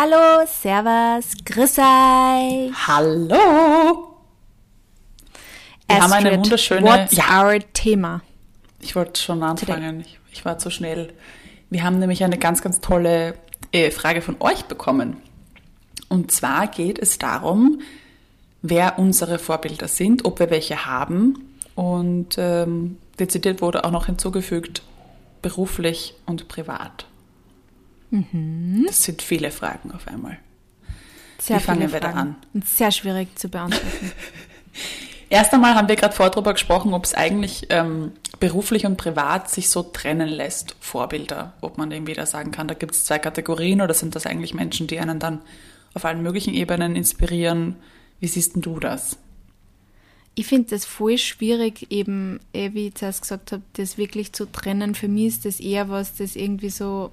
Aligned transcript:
Hallo, 0.00 0.46
Servus, 0.46 1.32
grüß 1.44 1.78
euch. 1.78 2.72
Hallo. 2.86 4.14
Wir 5.88 5.96
haben 6.00 6.12
eine 6.12 6.28
Astrid, 6.28 6.44
wunderschöne. 6.44 6.86
What's 6.86 7.16
Ja, 7.16 7.42
our 7.42 7.58
Thema? 7.72 8.20
ich 8.78 8.94
wollte 8.94 9.20
schon 9.20 9.42
anfangen. 9.42 10.02
Ich, 10.02 10.20
ich 10.30 10.44
war 10.44 10.56
zu 10.58 10.70
schnell. 10.70 11.12
Wir 11.68 11.82
haben 11.82 11.98
nämlich 11.98 12.22
eine 12.22 12.38
ganz, 12.38 12.62
ganz 12.62 12.80
tolle 12.80 13.34
äh, 13.72 13.90
Frage 13.90 14.22
von 14.22 14.36
euch 14.38 14.66
bekommen. 14.66 15.16
Und 16.08 16.30
zwar 16.30 16.68
geht 16.68 17.00
es 17.00 17.18
darum, 17.18 17.80
wer 18.62 19.00
unsere 19.00 19.40
Vorbilder 19.40 19.88
sind, 19.88 20.24
ob 20.24 20.38
wir 20.38 20.50
welche 20.50 20.86
haben. 20.86 21.56
Und 21.74 22.36
ähm, 22.38 22.98
dezidiert 23.18 23.62
wurde 23.62 23.84
auch 23.84 23.90
noch 23.90 24.06
hinzugefügt, 24.06 24.82
beruflich 25.42 26.14
und 26.24 26.46
privat. 26.46 27.06
Das 28.10 29.02
sind 29.02 29.22
viele 29.22 29.50
Fragen 29.50 29.92
auf 29.92 30.08
einmal. 30.08 30.38
Sehr 31.38 31.58
Wie 31.58 31.62
fangen 31.62 31.92
wir 31.92 32.00
da 32.00 32.10
an? 32.10 32.36
Sehr 32.64 32.90
schwierig 32.90 33.38
zu 33.38 33.48
beantworten. 33.48 34.12
Erst 35.30 35.52
einmal 35.52 35.74
haben 35.74 35.88
wir 35.88 35.96
gerade 35.96 36.14
vorher 36.14 36.30
darüber 36.30 36.54
gesprochen, 36.54 36.94
ob 36.94 37.04
es 37.04 37.14
eigentlich 37.14 37.66
ähm, 37.68 38.12
beruflich 38.40 38.86
und 38.86 38.96
privat 38.96 39.50
sich 39.50 39.68
so 39.68 39.82
trennen 39.82 40.28
lässt, 40.28 40.74
Vorbilder. 40.80 41.52
Ob 41.60 41.76
man 41.76 41.92
irgendwie 41.92 42.14
da 42.14 42.24
sagen 42.24 42.50
kann, 42.50 42.66
da 42.66 42.74
gibt 42.74 42.94
es 42.94 43.04
zwei 43.04 43.18
Kategorien 43.18 43.82
oder 43.82 43.92
sind 43.92 44.16
das 44.16 44.24
eigentlich 44.24 44.54
Menschen, 44.54 44.86
die 44.86 44.98
einen 44.98 45.18
dann 45.18 45.42
auf 45.92 46.04
allen 46.06 46.22
möglichen 46.22 46.54
Ebenen 46.54 46.96
inspirieren? 46.96 47.76
Wie 48.20 48.26
siehst 48.26 48.54
denn 48.54 48.62
du 48.62 48.80
das? 48.80 49.18
Ich 50.34 50.46
finde 50.46 50.70
das 50.70 50.84
voll 50.84 51.18
schwierig, 51.18 51.90
eben, 51.90 52.40
eh, 52.52 52.72
wie 52.72 52.88
ich 52.88 52.94
zuerst 52.94 53.22
gesagt 53.22 53.52
habe, 53.52 53.62
das 53.74 53.98
wirklich 53.98 54.32
zu 54.32 54.46
trennen. 54.46 54.94
Für 54.94 55.08
mich 55.08 55.26
ist 55.26 55.44
das 55.44 55.60
eher 55.60 55.90
was, 55.90 56.14
das 56.14 56.36
irgendwie 56.36 56.70
so 56.70 57.10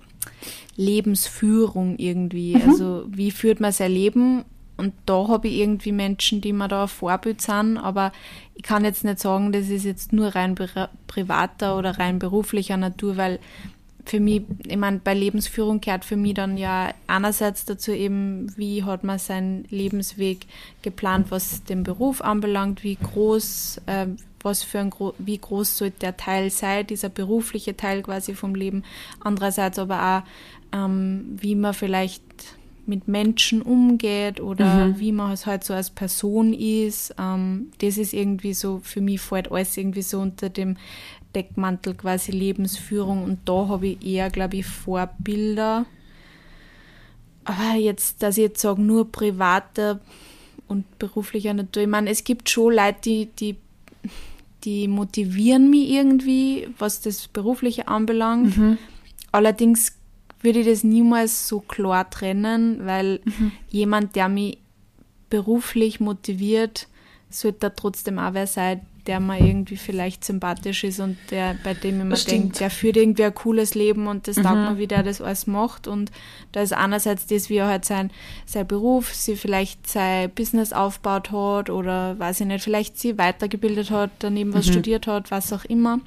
Lebensführung 0.75 1.97
irgendwie. 1.97 2.55
Also, 2.55 3.05
wie 3.07 3.31
führt 3.31 3.59
man 3.59 3.71
sein 3.71 3.91
Leben? 3.91 4.45
Und 4.77 4.93
da 5.05 5.29
habe 5.29 5.47
ich 5.47 5.59
irgendwie 5.59 5.93
Menschen, 5.93 6.41
die 6.41 6.51
mir 6.51 6.67
da 6.67 6.81
ein 6.83 6.87
Vorbild 6.89 7.41
sind, 7.41 7.77
aber 7.77 8.11
ich 8.55 8.63
kann 8.63 8.83
jetzt 8.83 9.05
nicht 9.05 9.19
sagen, 9.19 9.53
das 9.53 9.69
ist 9.69 9.85
jetzt 9.85 10.11
nur 10.11 10.35
rein 10.35 10.53
pri- 10.55 10.89
privater 11.07 11.77
oder 11.77 11.97
rein 11.97 12.19
beruflicher 12.19 12.75
Natur, 12.75 13.15
weil 13.15 13.39
für 14.05 14.19
mich, 14.19 14.43
ich 14.65 14.77
meine, 14.77 14.99
bei 15.03 15.13
Lebensführung 15.15 15.81
gehört 15.81 16.05
für 16.05 16.15
mich 16.15 16.35
dann 16.35 16.57
ja 16.57 16.93
einerseits 17.07 17.65
dazu 17.65 17.91
eben, 17.91 18.55
wie 18.55 18.83
hat 18.83 19.03
man 19.03 19.17
seinen 19.17 19.65
Lebensweg 19.69 20.45
geplant, 20.83 21.27
was 21.31 21.63
den 21.63 21.83
Beruf 21.83 22.21
anbelangt, 22.21 22.83
wie 22.83 22.95
groß, 22.95 23.81
äh, 23.87 24.07
was 24.41 24.61
für 24.61 24.79
ein, 24.79 24.91
wie 25.17 25.39
groß 25.39 25.77
sollte 25.77 25.99
der 26.01 26.17
Teil 26.17 26.51
sein, 26.51 26.85
dieser 26.85 27.09
berufliche 27.09 27.75
Teil 27.75 28.03
quasi 28.03 28.35
vom 28.35 28.53
Leben. 28.53 28.83
Andererseits 29.21 29.79
aber 29.79 30.23
auch, 30.71 30.77
ähm, 30.77 31.37
wie 31.41 31.55
man 31.55 31.73
vielleicht 31.73 32.21
mit 32.87 33.07
Menschen 33.07 33.63
umgeht 33.63 34.39
oder 34.39 34.93
wie 34.99 35.11
man 35.11 35.31
es 35.31 35.47
halt 35.47 35.63
so 35.63 35.73
als 35.73 35.89
Person 35.89 36.53
ist. 36.53 37.15
Ähm, 37.17 37.71
das 37.79 37.97
ist 37.97 38.13
irgendwie 38.13 38.53
so, 38.53 38.79
für 38.83 39.01
mich 39.01 39.21
fällt 39.21 39.51
alles 39.51 39.75
irgendwie 39.75 40.03
so 40.03 40.19
unter 40.19 40.49
dem 40.49 40.77
Deckmantel 41.35 41.93
quasi 41.95 42.31
Lebensführung 42.31 43.23
und 43.23 43.39
da 43.45 43.67
habe 43.67 43.87
ich 43.87 44.05
eher, 44.05 44.29
glaube 44.29 44.57
ich, 44.57 44.65
Vorbilder. 44.65 45.85
Aber 47.43 47.75
jetzt, 47.77 48.23
dass 48.23 48.37
ich 48.37 48.43
jetzt 48.43 48.61
sage, 48.61 48.81
nur 48.81 49.11
privater 49.11 49.99
und 50.67 50.97
beruflicher 50.97 51.53
Natur. 51.53 51.83
Ich 51.83 51.89
meine, 51.89 52.09
es 52.09 52.23
gibt 52.23 52.49
schon 52.49 52.73
Leute, 52.73 52.99
die, 53.03 53.25
die, 53.27 53.55
die 54.63 54.87
motivieren 54.87 55.69
mich 55.69 55.91
irgendwie, 55.91 56.67
was 56.79 57.01
das 57.01 57.27
Berufliche 57.27 57.87
anbelangt. 57.87 58.55
Allerdings 59.31 59.97
würde 60.41 60.59
ich 60.59 60.67
das 60.67 60.83
niemals 60.83 61.47
so 61.47 61.59
klar 61.59 62.09
trennen, 62.09 62.85
weil 62.85 63.19
jemand, 63.69 64.15
der 64.15 64.29
mich 64.29 64.57
beruflich 65.29 65.99
motiviert, 65.99 66.87
sollte 67.29 67.59
da 67.59 67.69
trotzdem 67.69 68.19
auch 68.19 68.33
wer 68.33 68.47
sein, 68.47 68.81
der 69.07 69.19
mir 69.19 69.39
irgendwie 69.39 69.77
vielleicht 69.77 70.23
sympathisch 70.23 70.83
ist 70.83 70.99
und 70.99 71.17
der, 71.31 71.55
bei 71.63 71.73
dem 71.73 72.09
Das 72.09 72.25
denke, 72.25 72.41
stimmt. 72.45 72.59
der 72.59 72.69
führt 72.69 72.97
irgendwie 72.97 73.23
ein 73.25 73.35
cooles 73.35 73.75
Leben 73.75 74.07
und 74.07 74.27
das 74.27 74.37
taugt 74.37 74.55
mir, 74.55 74.77
wie 74.77 74.87
der 74.87 75.03
das 75.03 75.21
alles 75.21 75.47
macht. 75.47 75.87
Und 75.87 76.11
da 76.51 76.61
ist 76.61 76.73
einerseits 76.73 77.27
das, 77.27 77.49
wie 77.49 77.57
er 77.57 77.67
halt 77.67 77.85
sein, 77.85 78.11
sein 78.45 78.65
Beruf, 78.67 79.13
sie 79.13 79.35
vielleicht 79.35 79.87
sein 79.87 80.29
Business 80.31 80.73
aufgebaut 80.73 81.31
hat 81.31 81.69
oder 81.69 82.17
weiß 82.19 82.41
ich 82.41 82.47
nicht, 82.47 82.63
vielleicht 82.63 82.97
sie 82.99 83.17
weitergebildet 83.17 83.91
hat, 83.91 84.11
daneben 84.19 84.53
was 84.53 84.67
studiert 84.67 85.07
hat, 85.07 85.31
was 85.31 85.53
auch 85.53 85.65
immer. 85.65 85.99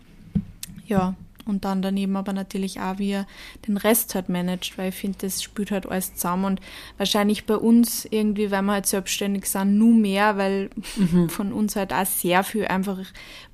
Ja, 0.86 1.14
und 1.48 1.64
dann 1.64 1.82
daneben 1.82 2.16
aber 2.16 2.32
natürlich 2.32 2.80
auch, 2.80 2.98
wie 2.98 3.10
er 3.12 3.26
den 3.66 3.76
Rest 3.76 4.14
halt 4.14 4.28
managt, 4.28 4.78
weil 4.78 4.90
ich 4.90 4.94
finde, 4.94 5.18
das 5.22 5.42
spielt 5.42 5.70
halt 5.70 5.86
alles 5.86 6.14
zusammen 6.14 6.44
und 6.44 6.60
wahrscheinlich 6.98 7.46
bei 7.46 7.56
uns 7.56 8.04
irgendwie, 8.10 8.50
weil 8.50 8.62
wir 8.62 8.72
halt 8.72 8.86
selbstständig 8.86 9.46
sind, 9.46 9.78
nur 9.78 9.94
mehr, 9.94 10.36
weil 10.36 10.70
von 11.28 11.52
uns 11.52 11.74
halt 11.76 11.92
auch 11.92 12.06
sehr 12.06 12.44
viel 12.44 12.66
einfach 12.66 12.98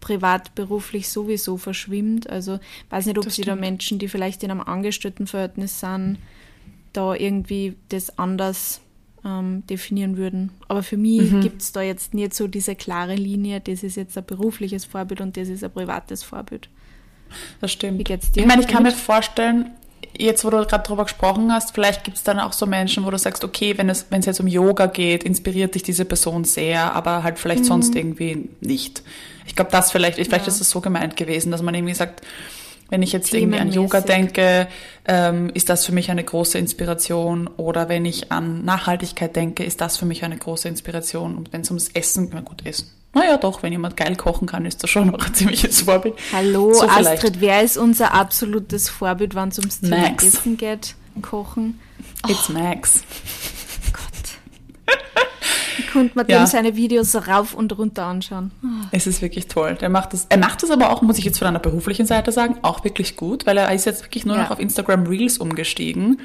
privat, 0.00 0.54
beruflich 0.54 1.08
sowieso 1.08 1.56
verschwimmt. 1.56 2.28
Also 2.28 2.58
weiß 2.90 3.06
nicht, 3.06 3.18
ob 3.18 3.24
Das 3.24 3.36
sie 3.36 3.42
da. 3.42 3.56
Menschen, 3.56 3.98
die 3.98 4.08
vielleicht 4.08 4.42
in 4.42 4.50
einem 4.50 4.60
Angestelltenverhältnis 4.60 5.80
sind, 5.80 6.18
da 6.92 7.14
irgendwie 7.14 7.76
das 7.88 8.18
anders 8.18 8.80
ähm, 9.24 9.66
definieren 9.68 10.16
würden. 10.16 10.50
Aber 10.68 10.82
für 10.82 10.96
mich 10.96 11.30
Mhm. 11.32 11.40
gibt's 11.40 11.72
da 11.72 11.82
jetzt 11.82 12.14
nicht 12.14 12.34
so 12.34 12.46
diese 12.46 12.76
klare 12.76 13.14
Linie, 13.14 13.60
das 13.60 13.82
ist 13.82 13.96
jetzt 13.96 14.16
ein 14.18 14.24
berufliches 14.26 14.84
Vorbild 14.84 15.20
und 15.20 15.36
das 15.36 15.48
ist 15.48 15.64
ein 15.64 15.72
privates 15.72 16.22
Vorbild. 16.22 16.68
Das 17.60 17.72
stimmt. 17.72 17.98
Wie 17.98 18.04
geht's 18.04 18.32
dir 18.32 18.40
Ich 18.40 18.46
meine, 18.46 18.62
ich 18.62 18.68
kann 18.68 18.82
mir 18.82 18.92
vorstellen, 18.92 19.70
jetzt 20.16 20.44
wo 20.44 20.50
du 20.50 20.64
gerade 20.64 20.84
drüber 20.84 21.04
gesprochen 21.04 21.52
hast, 21.52 21.74
vielleicht 21.74 22.04
gibt 22.04 22.16
es 22.16 22.22
dann 22.22 22.38
auch 22.38 22.52
so 22.52 22.66
Menschen, 22.66 23.04
wo 23.04 23.10
du 23.10 23.18
sagst, 23.18 23.44
okay, 23.44 23.76
wenn 23.78 23.88
es, 23.88 24.06
wenn 24.10 24.20
es 24.20 24.26
jetzt 24.26 24.40
um 24.40 24.46
Yoga 24.46 24.86
geht, 24.86 25.24
inspiriert 25.24 25.74
dich 25.74 25.82
diese 25.82 26.04
Person 26.04 26.44
sehr, 26.44 26.94
aber 26.94 27.22
halt 27.22 27.38
vielleicht 27.38 27.62
Mhm. 27.62 27.68
sonst 27.68 27.94
irgendwie 27.96 28.48
nicht. 28.60 29.02
Ich 29.46 29.54
glaube, 29.54 29.70
das 29.70 29.92
vielleicht, 29.92 30.16
vielleicht 30.16 30.46
ist 30.46 30.60
es 30.60 30.70
so 30.70 30.80
gemeint 30.80 31.16
gewesen, 31.16 31.50
dass 31.50 31.62
man 31.62 31.74
irgendwie 31.74 31.94
sagt, 31.94 32.22
wenn 32.90 33.02
ich 33.02 33.12
jetzt 33.12 33.32
irgendwie 33.32 33.58
an 33.58 33.72
Yoga 33.72 34.00
denke, 34.00 34.68
ähm, 35.06 35.50
ist 35.54 35.68
das 35.68 35.86
für 35.86 35.92
mich 35.92 36.10
eine 36.10 36.22
große 36.22 36.58
Inspiration. 36.58 37.48
Oder 37.56 37.88
wenn 37.88 38.04
ich 38.04 38.30
an 38.30 38.64
Nachhaltigkeit 38.64 39.34
denke, 39.34 39.64
ist 39.64 39.80
das 39.80 39.96
für 39.96 40.04
mich 40.06 40.22
eine 40.22 40.36
große 40.36 40.68
Inspiration. 40.68 41.34
Und 41.36 41.52
wenn 41.52 41.62
es 41.62 41.70
ums 41.70 41.88
Essen, 41.88 42.30
na 42.32 42.40
gut, 42.40 42.64
Essen. 42.66 42.90
Naja, 43.14 43.36
doch, 43.36 43.62
wenn 43.62 43.72
jemand 43.72 43.96
geil 43.96 44.16
kochen 44.16 44.46
kann, 44.46 44.66
ist 44.66 44.82
das 44.82 44.90
schon 44.90 45.14
auch 45.14 45.24
ein 45.24 45.34
ziemliches 45.34 45.82
Vorbild. 45.82 46.14
Hallo 46.32 46.74
So 46.74 46.88
vielleicht. 46.88 47.18
Astrid, 47.24 47.40
wer 47.40 47.62
ist 47.62 47.76
unser 47.76 48.12
absolutes 48.12 48.88
Vorbild, 48.88 49.34
wenn 49.34 49.48
es 49.50 49.58
ums 49.58 49.80
Thema 49.80 49.98
Max. 49.98 50.24
Essen 50.24 50.56
geht? 50.56 50.94
Kochen. 51.22 51.78
It's 52.28 52.48
Max. 52.48 53.02
Gott. 53.92 54.96
Ich 55.78 55.90
konnte 55.92 56.18
mir 56.18 56.24
Ja. 56.28 56.38
dem 56.42 56.46
seine 56.46 56.74
Videos 56.76 57.14
rauf 57.28 57.54
und 57.54 57.76
runter 57.78 58.04
anschauen. 58.06 58.50
Es 58.90 59.06
ist 59.06 59.22
wirklich 59.22 59.46
toll. 59.46 59.76
Der 59.80 59.88
macht 59.90 60.12
das, 60.12 60.26
er 60.28 60.38
macht 60.38 60.62
das 60.64 60.70
aber 60.70 60.90
auch, 60.90 61.02
muss 61.02 61.18
ich 61.18 61.24
jetzt 61.24 61.38
von 61.38 61.46
einer 61.46 61.60
beruflichen 61.60 62.06
Seite 62.06 62.32
sagen, 62.32 62.56
auch 62.62 62.82
wirklich 62.84 63.16
gut, 63.16 63.46
weil 63.46 63.56
er 63.58 63.72
ist 63.72 63.86
jetzt 63.86 64.02
wirklich 64.02 64.26
nur 64.26 64.36
Ja. 64.36 64.42
noch 64.44 64.50
auf 64.50 64.58
Instagram 64.58 65.06
Reels 65.06 65.38
umgestiegen 65.38 66.20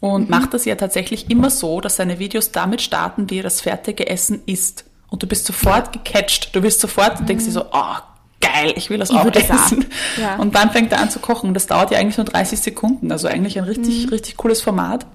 und 0.00 0.30
macht 0.30 0.54
das 0.54 0.64
ja 0.64 0.76
tatsächlich 0.76 1.28
immer 1.30 1.50
so, 1.50 1.80
dass 1.80 1.96
seine 1.96 2.18
Videos 2.20 2.52
damit 2.52 2.82
starten, 2.82 3.28
wie 3.30 3.38
er 3.40 3.42
das 3.44 3.60
fertige 3.60 4.06
Essen 4.08 4.42
isst. 4.46 4.84
Und 5.10 5.22
du 5.22 5.26
bist 5.26 5.44
sofort 5.46 5.92
gecatcht. 5.92 6.54
Du 6.54 6.60
bist 6.62 6.80
sofort, 6.80 7.28
denkst 7.28 7.44
dir 7.44 7.50
so, 7.52 7.66
oh, 7.72 7.94
geil, 8.40 8.72
ich 8.76 8.88
will 8.90 8.98
das 8.98 9.10
Ich 9.10 9.16
auch 9.16 9.24
will 9.24 9.30
das 9.32 9.50
auch. 9.50 9.54
essen. 9.66 9.86
Ja. 10.20 10.36
Und 10.36 10.54
dann 10.54 10.70
fängt 10.70 10.92
er 10.92 11.00
an 11.00 11.10
zu 11.10 11.18
kochen. 11.18 11.48
Und 11.48 11.54
das 11.54 11.66
dauert 11.66 11.90
ja 11.90 11.98
eigentlich 11.98 12.16
nur 12.16 12.26
30 12.26 12.60
Sekunden. 12.60 13.10
Also 13.12 13.28
eigentlich 13.28 13.58
ein 13.58 13.64
richtig, 13.64 14.10
richtig 14.10 14.36
cooles 14.36 14.62
Format, 14.62 15.06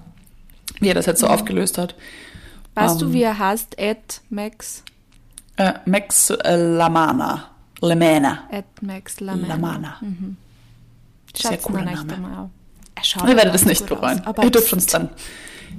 wie 0.80 0.88
er 0.88 0.94
das 0.94 1.06
jetzt 1.06 1.20
so 1.20 1.26
aufgelöst 1.26 1.78
hat. 1.78 1.94
Weißt 2.74 3.00
du, 3.00 3.06
Ähm. 3.06 3.12
wie 3.14 3.22
er 3.22 3.38
heißt? 3.38 3.78
Ed 3.78 4.20
Max? 4.28 4.82
Äh, 5.56 5.72
Max 5.86 6.28
äh, 6.30 6.56
Lamana. 6.56 7.50
Lemena. 7.80 8.40
Ed 8.50 8.64
Max 8.82 9.20
Lamana. 9.20 9.48
Lamana. 9.48 9.96
Sehr 11.34 11.52
Schaut's 11.52 11.64
cooler 11.64 11.84
Name. 11.84 12.12
auf. 12.38 12.50
Er 12.94 13.04
schaut 13.04 13.22
Ihr 13.24 13.28
werdet 13.36 13.52
ganz 13.52 13.62
es 13.62 13.66
nicht 13.66 13.86
bereuen. 13.86 14.22
ihr 14.42 14.50
dürft 14.50 14.72
uns 14.72 14.86
dann, 14.86 15.08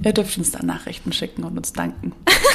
ihr 0.04 0.12
dürft 0.12 0.36
uns 0.38 0.50
dann 0.50 0.66
Nachrichten 0.66 1.12
schicken 1.12 1.44
und 1.44 1.56
uns 1.56 1.72
danken. 1.72 2.12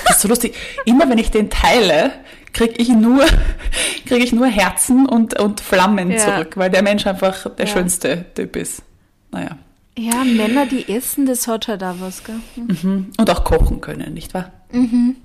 Das 0.07 0.17
ist 0.17 0.21
so 0.21 0.27
lustig. 0.27 0.55
Immer 0.85 1.09
wenn 1.09 1.17
ich 1.17 1.31
den 1.31 1.49
teile, 1.49 2.11
kriege 2.53 2.73
ich 2.77 2.89
nur, 2.89 3.25
kriege 4.05 4.23
ich 4.23 4.33
nur 4.33 4.47
Herzen 4.47 5.05
und, 5.07 5.39
und 5.39 5.61
Flammen 5.61 6.11
Ja. 6.11 6.17
zurück, 6.17 6.57
weil 6.57 6.69
der 6.69 6.83
Mensch 6.83 7.05
einfach 7.07 7.49
der 7.55 7.65
Ja. 7.65 7.71
schönste 7.73 8.25
Typ 8.35 8.55
ist. 8.55 8.83
Naja. 9.31 9.57
Ja, 9.97 10.23
Männer, 10.23 10.65
die 10.65 10.91
essen, 10.91 11.25
das 11.27 11.47
hat 11.47 11.67
halt 11.67 11.83
auch 11.83 11.95
was, 11.99 12.23
gell? 12.23 12.39
Mhm. 12.55 13.11
Und 13.17 13.29
auch 13.29 13.43
kochen 13.43 13.79
können, 13.79 14.13
nicht 14.13 14.33
wahr? 14.33 14.51
Mhm. 14.71 15.17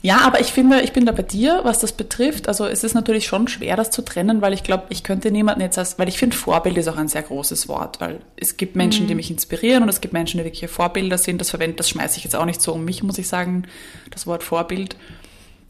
Ja, 0.00 0.20
aber 0.20 0.40
ich 0.40 0.52
finde, 0.52 0.80
ich 0.82 0.92
bin 0.92 1.06
da 1.06 1.12
bei 1.12 1.22
dir, 1.22 1.60
was 1.64 1.80
das 1.80 1.90
betrifft. 1.90 2.46
Also 2.46 2.66
es 2.66 2.84
ist 2.84 2.94
natürlich 2.94 3.26
schon 3.26 3.48
schwer, 3.48 3.76
das 3.76 3.90
zu 3.90 4.02
trennen, 4.02 4.40
weil 4.40 4.52
ich 4.52 4.62
glaube, 4.62 4.84
ich 4.90 5.02
könnte 5.02 5.32
niemanden 5.32 5.60
jetzt 5.60 5.76
als, 5.76 5.98
weil 5.98 6.08
ich 6.08 6.18
finde, 6.18 6.36
Vorbild 6.36 6.76
ist 6.76 6.86
auch 6.86 6.96
ein 6.96 7.08
sehr 7.08 7.22
großes 7.22 7.68
Wort, 7.68 8.00
weil 8.00 8.20
es 8.36 8.56
gibt 8.56 8.76
Menschen, 8.76 9.08
die 9.08 9.16
mich 9.16 9.30
inspirieren 9.30 9.82
und 9.82 9.88
es 9.88 10.00
gibt 10.00 10.14
Menschen, 10.14 10.38
die 10.38 10.44
wirklich 10.44 10.70
Vorbilder 10.70 11.18
sind. 11.18 11.40
Das 11.40 11.50
verwende, 11.50 11.76
das 11.76 11.88
schmeiße 11.88 12.16
ich 12.16 12.24
jetzt 12.24 12.36
auch 12.36 12.44
nicht 12.44 12.62
so 12.62 12.72
um 12.72 12.84
mich, 12.84 13.02
muss 13.02 13.18
ich 13.18 13.26
sagen, 13.26 13.64
das 14.10 14.26
Wort 14.28 14.44
Vorbild. 14.44 14.96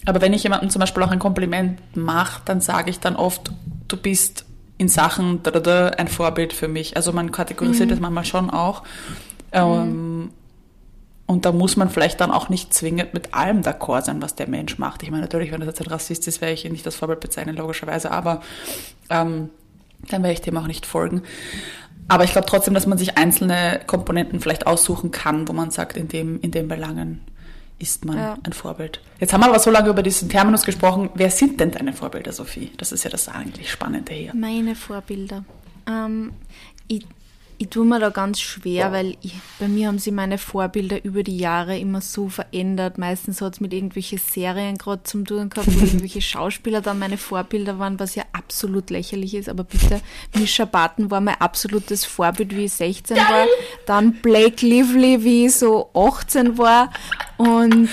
Aber 0.05 0.21
wenn 0.21 0.35
ich 0.35 0.43
jemandem 0.43 0.69
zum 0.69 0.81
Beispiel 0.81 1.03
auch 1.03 1.11
ein 1.11 1.19
Kompliment 1.19 1.81
mache, 1.97 2.43
dann 2.45 2.61
sage 2.61 2.91
ich 2.91 3.01
dann 3.01 3.17
oft, 3.17 3.51
du 3.89 3.97
bist 3.97 4.45
in 4.77 4.89
Sachen 4.89 5.43
da, 5.43 5.51
da, 5.51 5.61
da, 5.61 5.89
ein 5.89 6.07
Vorbild 6.07 6.53
für 6.53 6.69
mich. 6.69 6.97
Also 6.97 7.13
man 7.13 7.33
kategorisiert 7.33 7.91
das 7.91 7.99
manchmal 7.99 8.27
schon 8.27 8.51
auch. 8.51 8.83
Ähm, 9.53 10.31
Und 11.29 11.45
da 11.45 11.53
muss 11.53 11.77
man 11.77 11.91
vielleicht 11.91 12.23
dann 12.23 12.31
auch 12.31 12.49
nicht 12.49 12.73
zwingend 12.73 13.13
mit 13.13 13.35
allem 13.35 13.61
d'accord 13.61 14.03
sein, 14.03 14.23
was 14.23 14.35
der 14.35 14.49
Mensch 14.49 14.79
macht. 14.79 15.03
Ich 15.03 15.11
meine, 15.11 15.21
natürlich, 15.21 15.53
wenn 15.53 15.61
das 15.61 15.67
jetzt 15.67 15.83
ein 15.83 15.89
Rassist 15.89 16.27
ist, 16.27 16.41
werde 16.41 16.55
ich 16.55 16.65
ihn 16.65 16.73
nicht 16.73 16.87
als 16.87 16.97
Vorbild 16.97 17.21
bezeichnen, 17.21 17.55
logischerweise, 17.55 18.11
aber 18.11 18.41
ähm, 19.11 19.51
dann 20.09 20.23
werde 20.23 20.33
ich 20.33 20.41
dem 20.41 20.57
auch 20.57 20.67
nicht 20.67 20.87
folgen. 20.87 21.23
Aber 22.09 22.25
ich 22.25 22.33
glaube 22.33 22.47
trotzdem, 22.47 22.73
dass 22.73 22.87
man 22.87 22.97
sich 22.97 23.19
einzelne 23.19 23.83
Komponenten 23.87 24.41
vielleicht 24.41 24.67
aussuchen 24.67 25.11
kann, 25.11 25.47
wo 25.49 25.53
man 25.53 25.71
sagt, 25.71 25.99
in 25.99 26.09
dem, 26.09 26.41
in 26.41 26.51
den 26.51 26.67
Belangen 26.67 27.21
ist 27.79 28.07
man 28.07 28.17
ja. 28.17 28.39
ein 28.43 28.55
Vorbild. 28.55 29.03
Jetzt 29.21 29.35
haben 29.35 29.43
wir 29.43 29.49
aber 29.49 29.59
so 29.59 29.71
lange 29.71 29.91
über 29.91 30.03
diesen 30.03 30.31
Terminus 30.31 30.65
gesprochen. 30.65 31.11
Wer 31.15 31.31
sind 31.31 31.61
denn 31.61 31.73
deine 31.73 31.93
Vorbilder, 31.93 32.33
Sophie? 32.33 32.73
Das 32.79 32.91
ist 32.91 33.05
ja 33.05 33.11
das 33.11 33.29
eigentlich 33.29 33.71
Spannende 33.71 34.15
hier. 34.15 34.35
Meine 34.35 34.75
Vorbilder. 34.75 35.45
Ähm, 35.87 36.33
ich 36.89 37.05
ich 37.61 37.69
tue 37.71 37.85
mir 37.85 37.99
da 37.99 38.11
ganz 38.11 38.41
schwer, 38.41 38.93
weil 38.93 39.17
ich, 39.21 39.35
bei 39.59 39.67
mir 39.67 39.89
haben 39.89 39.99
sich 39.99 40.13
meine 40.13 40.39
Vorbilder 40.39 41.05
über 41.05 41.25
die 41.25 41.39
Jahre 41.39 41.77
immer 41.77 42.01
so 42.01 42.29
verändert. 42.29 42.99
Meistens 42.99 43.41
hat 43.41 43.55
es 43.55 43.61
mit 43.61 43.73
irgendwelchen 43.73 44.19
Serien 44.19 44.79
gerade 44.79 45.03
zum 45.03 45.25
tun 45.25 45.51
gehabt, 45.51 45.69
wo 45.75 45.81
irgendwelche 45.85 46.23
Schauspieler 46.23 46.81
dann 46.81 47.01
meine 47.01 47.19
Vorbilder 47.19 47.81
waren, 47.81 47.99
was 47.99 48.15
ja 48.15 48.23
absolut 48.33 48.91
lächerlich 48.91 49.35
ist. 49.35 49.49
Aber 49.49 49.65
bitte, 49.65 50.01
Misha 50.37 50.67
Barton 50.67 51.11
war 51.11 51.21
mein 51.21 51.41
absolutes 51.41 52.05
Vorbild, 52.05 52.55
wie 52.55 52.67
ich 52.67 52.73
16 52.75 53.17
war. 53.17 53.47
Dann 53.87 54.13
Blake 54.23 54.65
Lively, 54.65 55.25
wie 55.25 55.47
ich 55.47 55.57
so 55.57 55.91
18 55.95 56.59
war. 56.59 56.93
Und 57.39 57.91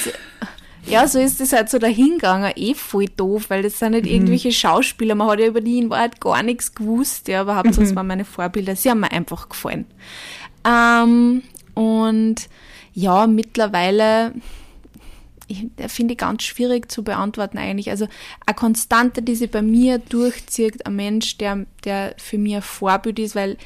ja, 0.88 1.08
so 1.08 1.20
ist 1.20 1.42
es 1.42 1.54
halt 1.54 1.70
so 1.70 1.78
dahingegangen. 1.78 2.54
Eh 2.56 2.74
voll 2.74 3.08
doof, 3.08 3.50
weil 3.50 3.64
das 3.64 3.80
sind 3.80 3.92
nicht 3.92 4.06
mhm. 4.06 4.12
irgendwelche 4.12 4.52
Schauspieler. 4.52 5.16
Man 5.16 5.28
hat 5.28 5.40
ja 5.40 5.48
über 5.48 5.62
die 5.62 5.80
in 5.80 5.90
Wahrheit 5.90 6.22
gar 6.22 6.44
nichts 6.44 6.76
gewusst, 6.76 7.28
ja, 7.28 7.42
aber 7.42 7.56
hauptsächlich 7.56 7.92
mhm. 7.92 7.96
waren 7.96 8.08
meine 8.08 8.26
Vorbilder. 8.26 8.76
Sie 8.76 8.90
haben 8.90 9.00
mir 9.00 9.12
einfach 9.12 9.50
gefallen. 9.50 9.86
Ähm, 10.66 11.44
und 11.74 12.36
ja, 12.94 13.28
mittlerweile 13.28 14.34
finde 15.88 16.14
ich 16.14 16.18
ganz 16.18 16.44
schwierig 16.44 16.92
zu 16.92 17.04
beantworten 17.04 17.58
eigentlich. 17.58 17.92
Also 17.92 18.08
eine 18.46 18.56
Konstante, 18.56 19.22
die 19.22 19.36
sich 19.36 19.52
bei 19.52 19.62
mir 19.62 20.00
durchzieht, 20.00 20.86
ein 20.86 20.96
Mensch, 20.96 21.38
der, 21.38 21.66
der 21.84 22.16
für 22.18 22.38
mich 22.38 22.56
ein 22.56 22.62
Vorbild 22.62 23.20
ist, 23.20 23.36
weil 23.36 23.58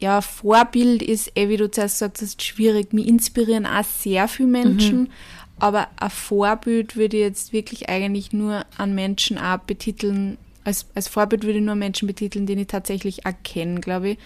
ja, 0.00 0.20
Vorbild 0.20 1.02
ist, 1.02 1.32
eh, 1.36 1.48
wie 1.48 1.56
du 1.56 1.70
zuerst 1.70 1.98
sagst, 1.98 2.22
ist 2.22 2.42
schwierig. 2.42 2.92
Mich 2.92 3.08
inspirieren 3.08 3.66
auch 3.66 3.84
sehr 3.84 4.28
viele 4.28 4.48
Menschen. 4.48 5.00
Mhm. 5.00 5.08
Aber 5.58 5.88
ein 5.96 6.10
Vorbild 6.10 6.96
würde 6.96 7.16
ich 7.16 7.22
jetzt 7.22 7.52
wirklich 7.52 7.88
eigentlich 7.88 8.32
nur 8.32 8.64
an 8.76 8.94
Menschen 8.94 9.38
auch 9.38 9.58
betiteln, 9.58 10.38
als, 10.64 10.86
als 10.94 11.08
Vorbild 11.08 11.44
würde 11.44 11.58
ich 11.58 11.64
nur 11.64 11.74
Menschen 11.74 12.06
betiteln, 12.06 12.46
den 12.46 12.58
ich 12.58 12.66
tatsächlich 12.66 13.24
erkenne, 13.24 13.80
glaube 13.80 14.10
ich. 14.10 14.18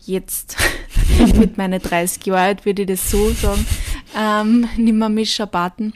Jetzt 0.00 0.56
mit 1.36 1.58
meinen 1.58 1.80
30 1.80 2.24
Jahren 2.26 2.40
alt 2.40 2.64
würde 2.64 2.82
ich 2.82 2.88
das 2.88 3.10
so 3.10 3.30
sagen. 3.30 3.66
Ähm, 4.16 4.68
nimmer 4.76 5.08
Mischa 5.10 5.44
Baten. 5.44 5.92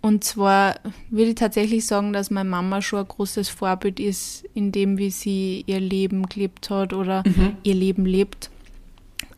Und 0.00 0.24
zwar 0.24 0.76
würde 1.08 1.30
ich 1.30 1.36
tatsächlich 1.36 1.86
sagen, 1.86 2.12
dass 2.12 2.30
meine 2.30 2.48
Mama 2.48 2.82
schon 2.82 3.00
ein 3.00 3.08
großes 3.08 3.48
Vorbild 3.48 4.00
ist, 4.00 4.44
in 4.54 4.72
dem, 4.72 4.98
wie 4.98 5.10
sie 5.10 5.64
ihr 5.66 5.80
Leben 5.80 6.26
gelebt 6.26 6.68
hat 6.70 6.92
oder 6.92 7.22
mhm. 7.26 7.56
ihr 7.62 7.74
Leben 7.74 8.04
lebt. 8.04 8.50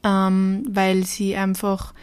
Ähm, 0.03 0.65
weil 0.69 1.05
sie 1.05 1.37
einfach 1.37 1.95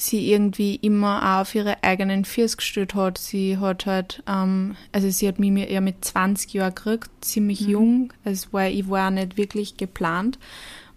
sie 0.00 0.32
irgendwie 0.32 0.76
immer 0.76 1.22
auch 1.22 1.40
auf 1.42 1.54
ihre 1.54 1.82
eigenen 1.82 2.24
Füße 2.24 2.56
gestellt 2.56 2.94
hat. 2.94 3.18
Sie 3.18 3.58
hat 3.58 3.86
halt, 3.86 4.22
ähm, 4.28 4.76
also 4.92 5.10
sie 5.10 5.26
hat 5.26 5.38
mich 5.38 5.70
ja 5.70 5.80
mit 5.80 6.04
20 6.04 6.54
Jahren 6.54 6.74
gekriegt, 6.74 7.10
ziemlich 7.20 7.62
mhm. 7.62 7.68
jung. 7.68 8.12
Es 8.24 8.52
war, 8.52 8.68
ich 8.68 8.88
war 8.88 9.10
nicht 9.10 9.36
wirklich 9.36 9.76
geplant. 9.76 10.38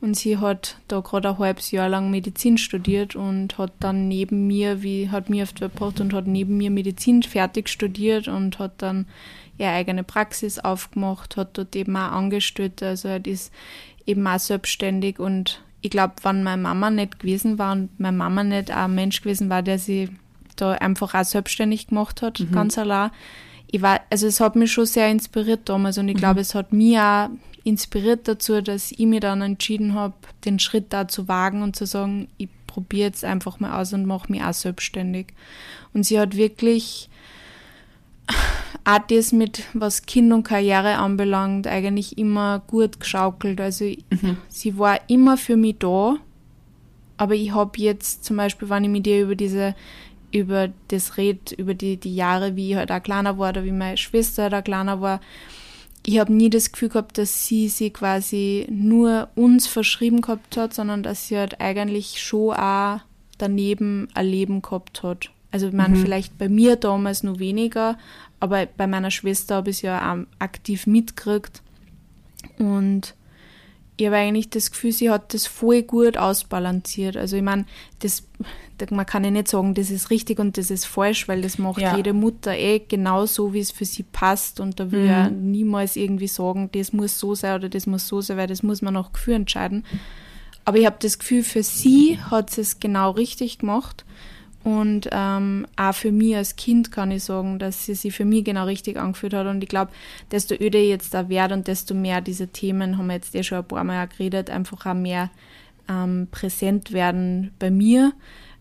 Und 0.02 0.18
sie 0.18 0.38
hat 0.38 0.78
da 0.88 1.00
gerade 1.00 1.30
ein 1.30 1.38
halbes 1.38 1.72
Jahr 1.72 1.90
lang 1.90 2.10
Medizin 2.10 2.58
studiert 2.58 3.16
und 3.16 3.58
hat 3.58 3.74
dann 3.80 4.08
neben 4.08 4.48
mir, 4.48 4.82
wie 4.82 5.10
hat 5.10 5.30
mir 5.30 5.44
auf 5.44 5.54
der 5.54 5.70
gebracht 5.70 6.00
und 6.00 6.14
hat 6.14 6.26
neben 6.26 6.58
mir 6.58 6.72
Medizin 6.72 7.22
fertig 7.22 7.70
studiert 7.70 8.28
und 8.28 8.58
hat 8.58 8.82
dann 8.82 9.06
ihre 9.60 9.70
eigene 9.70 10.04
Praxis 10.04 10.58
aufgemacht, 10.58 11.38
hat 11.38 11.58
dort 11.58 11.76
eben 11.76 11.96
auch 11.96 12.12
angestellt, 12.12 12.82
also 12.82 13.10
halt 13.10 13.28
ist 13.28 13.54
eben 14.08 14.26
auch 14.26 14.40
selbstständig 14.40 15.20
und 15.20 15.62
ich 15.82 15.90
glaube, 15.90 16.14
wenn 16.24 16.44
meine 16.44 16.62
Mama 16.62 16.90
nicht 16.90 17.20
gewesen 17.20 17.58
war 17.58 17.74
und 17.74 18.00
meine 18.00 18.18
Mama 18.18 18.44
nicht 18.44 18.72
ein 18.72 18.96
Mensch 18.96 19.22
gewesen 19.22 19.50
war, 19.50 19.64
der 19.64 19.80
sie 19.80 20.10
da 20.56 20.74
einfach 20.74 21.16
auch 21.16 21.24
selbstständig 21.24 21.88
gemacht 21.88 22.22
hat, 22.22 22.40
mhm. 22.40 22.52
ganz 22.52 22.78
allein. 22.78 23.12
Ich 23.68 23.82
war, 23.82 24.02
also 24.10 24.28
es 24.28 24.40
hat 24.40 24.56
mich 24.56 24.72
schon 24.72 24.86
sehr 24.86 25.10
inspiriert 25.10 25.62
damals 25.70 25.98
und 25.98 26.08
ich 26.10 26.18
glaube, 26.18 26.36
mhm. 26.36 26.42
es 26.42 26.56
hat 26.56 26.74
mich 26.74 27.00
auch 27.00 27.30
inspiriert 27.64 28.28
dazu, 28.28 28.62
dass 28.62 28.92
ich 28.92 29.00
mir 29.00 29.20
dann 29.20 29.42
entschieden 29.42 29.94
habe, 29.94 30.14
den 30.46 30.60
Schritt 30.60 30.88
da 30.90 31.08
zu 31.08 31.28
wagen 31.28 31.62
und 31.62 31.76
zu 31.76 31.86
sagen, 31.86 32.28
ich 32.38 32.50
probiere 32.68 33.08
jetzt 33.08 33.24
einfach 33.24 33.60
mal 33.60 33.80
aus 33.80 33.94
und 33.94 34.06
mache 34.06 34.32
mich 34.32 34.44
auch 34.44 34.54
selbstständig. 34.54 35.28
Und 35.94 36.04
sie 36.04 36.20
hat 36.20 36.36
wirklich 36.36 37.10
auch 38.86 39.00
das 39.08 39.32
mit, 39.32 39.64
was 39.74 40.06
Kind 40.06 40.32
und 40.34 40.44
Karriere 40.44 40.98
anbelangt, 40.98 41.68
eigentlich 41.68 42.18
immer 42.18 42.60
gut 42.68 43.00
geschaukelt. 43.00 43.60
Also 43.60 43.86
mhm. 43.86 44.38
sie 44.48 44.78
war 44.78 45.00
immer 45.08 45.38
für 45.38 45.58
mich 45.58 45.78
da, 45.80 46.18
aber 47.18 47.36
ich 47.36 47.54
habe 47.54 47.80
jetzt 47.80 48.26
zum 48.26 48.38
Beispiel, 48.38 48.70
wenn 48.70 48.84
ich 48.84 48.90
mit 48.90 49.08
ihr 49.08 49.24
über 49.24 49.36
diese 49.36 49.76
über 50.34 50.70
das 50.88 51.18
red, 51.18 51.52
über 51.52 51.74
die, 51.74 51.98
die 51.98 52.16
Jahre, 52.16 52.56
wie 52.56 52.72
ich 52.72 52.76
halt 52.78 52.92
auch 52.92 53.04
kleiner 53.04 53.38
war 53.38 53.50
oder 53.50 53.66
wie 53.66 53.72
meine 53.72 53.98
Schwester 53.98 54.44
halt 54.44 54.54
auch 54.54 54.64
kleiner 54.64 55.02
war, 55.02 55.20
ich 56.06 56.20
habe 56.20 56.34
nie 56.34 56.50
das 56.50 56.72
Gefühl 56.72 56.90
gehabt, 56.90 57.18
dass 57.18 57.46
sie 57.46 57.68
sie 57.68 57.92
quasi 57.92 58.66
nur 58.70 59.30
uns 59.36 59.68
verschrieben 59.68 60.22
gehabt 60.22 60.58
hat, 60.58 60.74
sondern 60.74 61.04
dass 61.04 61.28
sie 61.28 61.38
halt 61.38 61.62
eigentlich 61.62 62.22
schon 62.22 62.56
auch 62.56 63.02
daneben 63.38 64.08
ein 64.14 64.26
Leben 64.26 64.62
gehabt 64.62 65.04
hat. 65.04 65.32
Also 65.52 65.68
ich 65.68 65.74
meine, 65.74 65.98
mhm. 65.98 66.02
vielleicht 66.02 66.38
bei 66.38 66.50
mir 66.50 66.78
damals 66.78 67.24
nur 67.24 67.40
weniger, 67.40 67.98
aber 68.40 68.66
bei 68.66 68.88
meiner 68.88 69.12
Schwester 69.12 69.56
habe 69.56 69.70
ich 69.70 69.78
es 69.78 69.82
ja 69.82 70.14
auch 70.14 70.26
aktiv 70.40 70.88
mitgekriegt. 70.88 71.62
Und 72.58 73.16
ich 73.98 74.08
habe 74.08 74.18
eigentlich 74.18 74.50
das 74.50 74.72
Gefühl, 74.72 74.92
sie 74.92 75.10
hat 75.10 75.34
das 75.34 75.46
voll 75.46 75.84
gut 75.84 76.18
ausbalanciert. 76.18 77.18
Also 77.18 77.36
ich 77.36 77.44
meine, 77.44 77.66
das, 78.00 78.24
man 78.90 79.06
kann 79.06 79.24
ja 79.24 79.30
nicht 79.30 79.48
sagen, 79.48 79.76
das 79.76 79.92
ist 79.92 80.10
richtig 80.10 80.40
und 80.40 80.58
das 80.58 80.72
ist 80.72 80.86
falsch, 80.86 81.28
weil 81.28 81.42
das 81.42 81.60
macht 81.60 81.82
ja. 81.82 81.96
jede 81.96 82.14
Mutter 82.14 82.58
eh 82.58 82.80
genau 82.80 83.28
so, 83.28 83.54
wie 83.54 83.60
es 83.60 83.70
für 83.70 83.86
sie 83.86 84.04
passt. 84.04 84.60
Und 84.60 84.80
da 84.80 84.92
will 84.92 85.04
mhm. 85.04 85.08
ja 85.08 85.30
niemals 85.30 85.98
irgendwie 85.98 86.28
sagen, 86.28 86.70
das 86.72 86.94
muss 86.94 87.20
so 87.20 87.36
sein 87.36 87.56
oder 87.56 87.70
das 87.70 87.86
muss 87.86 88.08
so 88.08 88.22
sein, 88.22 88.38
weil 88.38 88.48
das 88.48 88.64
muss 88.64 88.82
man 88.82 88.96
nach 88.96 89.14
Gefühl 89.14 89.36
entscheiden. 89.36 89.86
Aber 90.66 90.78
ich 90.78 90.86
habe 90.86 90.98
das 91.00 91.20
Gefühl, 91.20 91.44
für 91.44 91.62
sie 91.62 92.20
hat 92.20 92.50
sie 92.50 92.62
es 92.62 92.80
genau 92.80 93.12
richtig 93.12 93.60
gemacht. 93.60 94.06
Und 94.64 95.10
ähm, 95.12 95.66
auch 95.76 95.94
für 95.94 96.12
mich 96.12 96.36
als 96.36 96.56
Kind 96.56 96.92
kann 96.92 97.10
ich 97.10 97.24
sagen, 97.24 97.58
dass 97.58 97.86
sie 97.86 97.96
sich 97.96 98.14
für 98.14 98.26
mich 98.26 98.44
genau 98.44 98.66
richtig 98.66 98.98
angefühlt 98.98 99.34
hat. 99.34 99.48
Und 99.48 99.64
ich 99.64 99.70
glaube, 99.70 99.92
desto 100.32 100.54
öder 100.54 100.78
ich 100.78 100.90
jetzt 100.90 101.14
da 101.14 101.30
werde 101.30 101.56
und 101.56 101.68
desto 101.68 101.96
mehr 101.96 102.22
diese 102.22 102.48
Themen, 102.48 102.98
haben 102.98 103.08
wir 103.08 103.16
jetzt 103.16 103.34
eh 103.34 103.44
schon 103.44 103.60
ein 103.60 103.66
paar 103.66 103.84
Mal 103.84 104.08
geredet, 104.08 104.52
einfach 104.52 104.86
auch 104.86 104.94
mehr 104.94 105.32
ähm, 105.90 106.28
präsent 106.30 106.92
werden 106.92 107.52
bei 107.58 107.72
mir, 107.72 108.14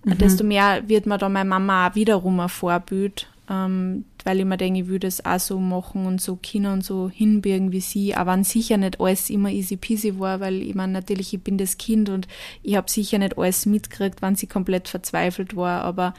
mhm. 0.05 0.19
desto 0.19 0.43
mehr 0.43 0.89
wird 0.89 1.05
mir 1.05 1.19
da 1.19 1.29
meine 1.29 1.49
Mama 1.49 1.89
auch 1.89 1.95
wiederum 1.95 2.41
ein 2.41 2.49
Vorbild 2.49 3.29
ähm, 3.51 4.05
weil 4.25 4.39
ich 4.39 4.45
mir 4.45 4.57
denke, 4.57 4.81
ich 4.81 4.87
würde 4.87 5.09
es 5.09 5.25
auch 5.25 5.41
so 5.41 5.59
machen 5.59 6.07
und 6.07 6.21
so 6.21 6.37
Kinder 6.37 6.73
und 6.73 6.85
so 6.85 7.11
hinbirgen 7.13 7.73
wie 7.73 7.81
sie, 7.81 8.15
aber 8.15 8.33
wenn 8.33 8.45
sicher 8.45 8.77
nicht 8.77 9.01
alles 9.01 9.29
immer 9.29 9.51
easy 9.51 9.77
peasy 9.77 10.21
war, 10.21 10.39
weil 10.39 10.63
ich 10.63 10.77
meine, 10.77 10.93
natürlich, 10.93 11.35
ich 11.35 11.43
bin 11.43 11.59
das 11.59 11.77
Kind 11.77 12.09
und 12.09 12.29
ich 12.63 12.77
habe 12.77 12.89
sicher 12.89 13.19
nicht 13.19 13.37
alles 13.37 13.67
mitgekriegt, 13.67 14.23
wenn 14.23 14.37
sie 14.37 14.47
komplett 14.47 14.89
verzweifelt 14.89 15.57
war, 15.57 15.83
aber 15.83 16.15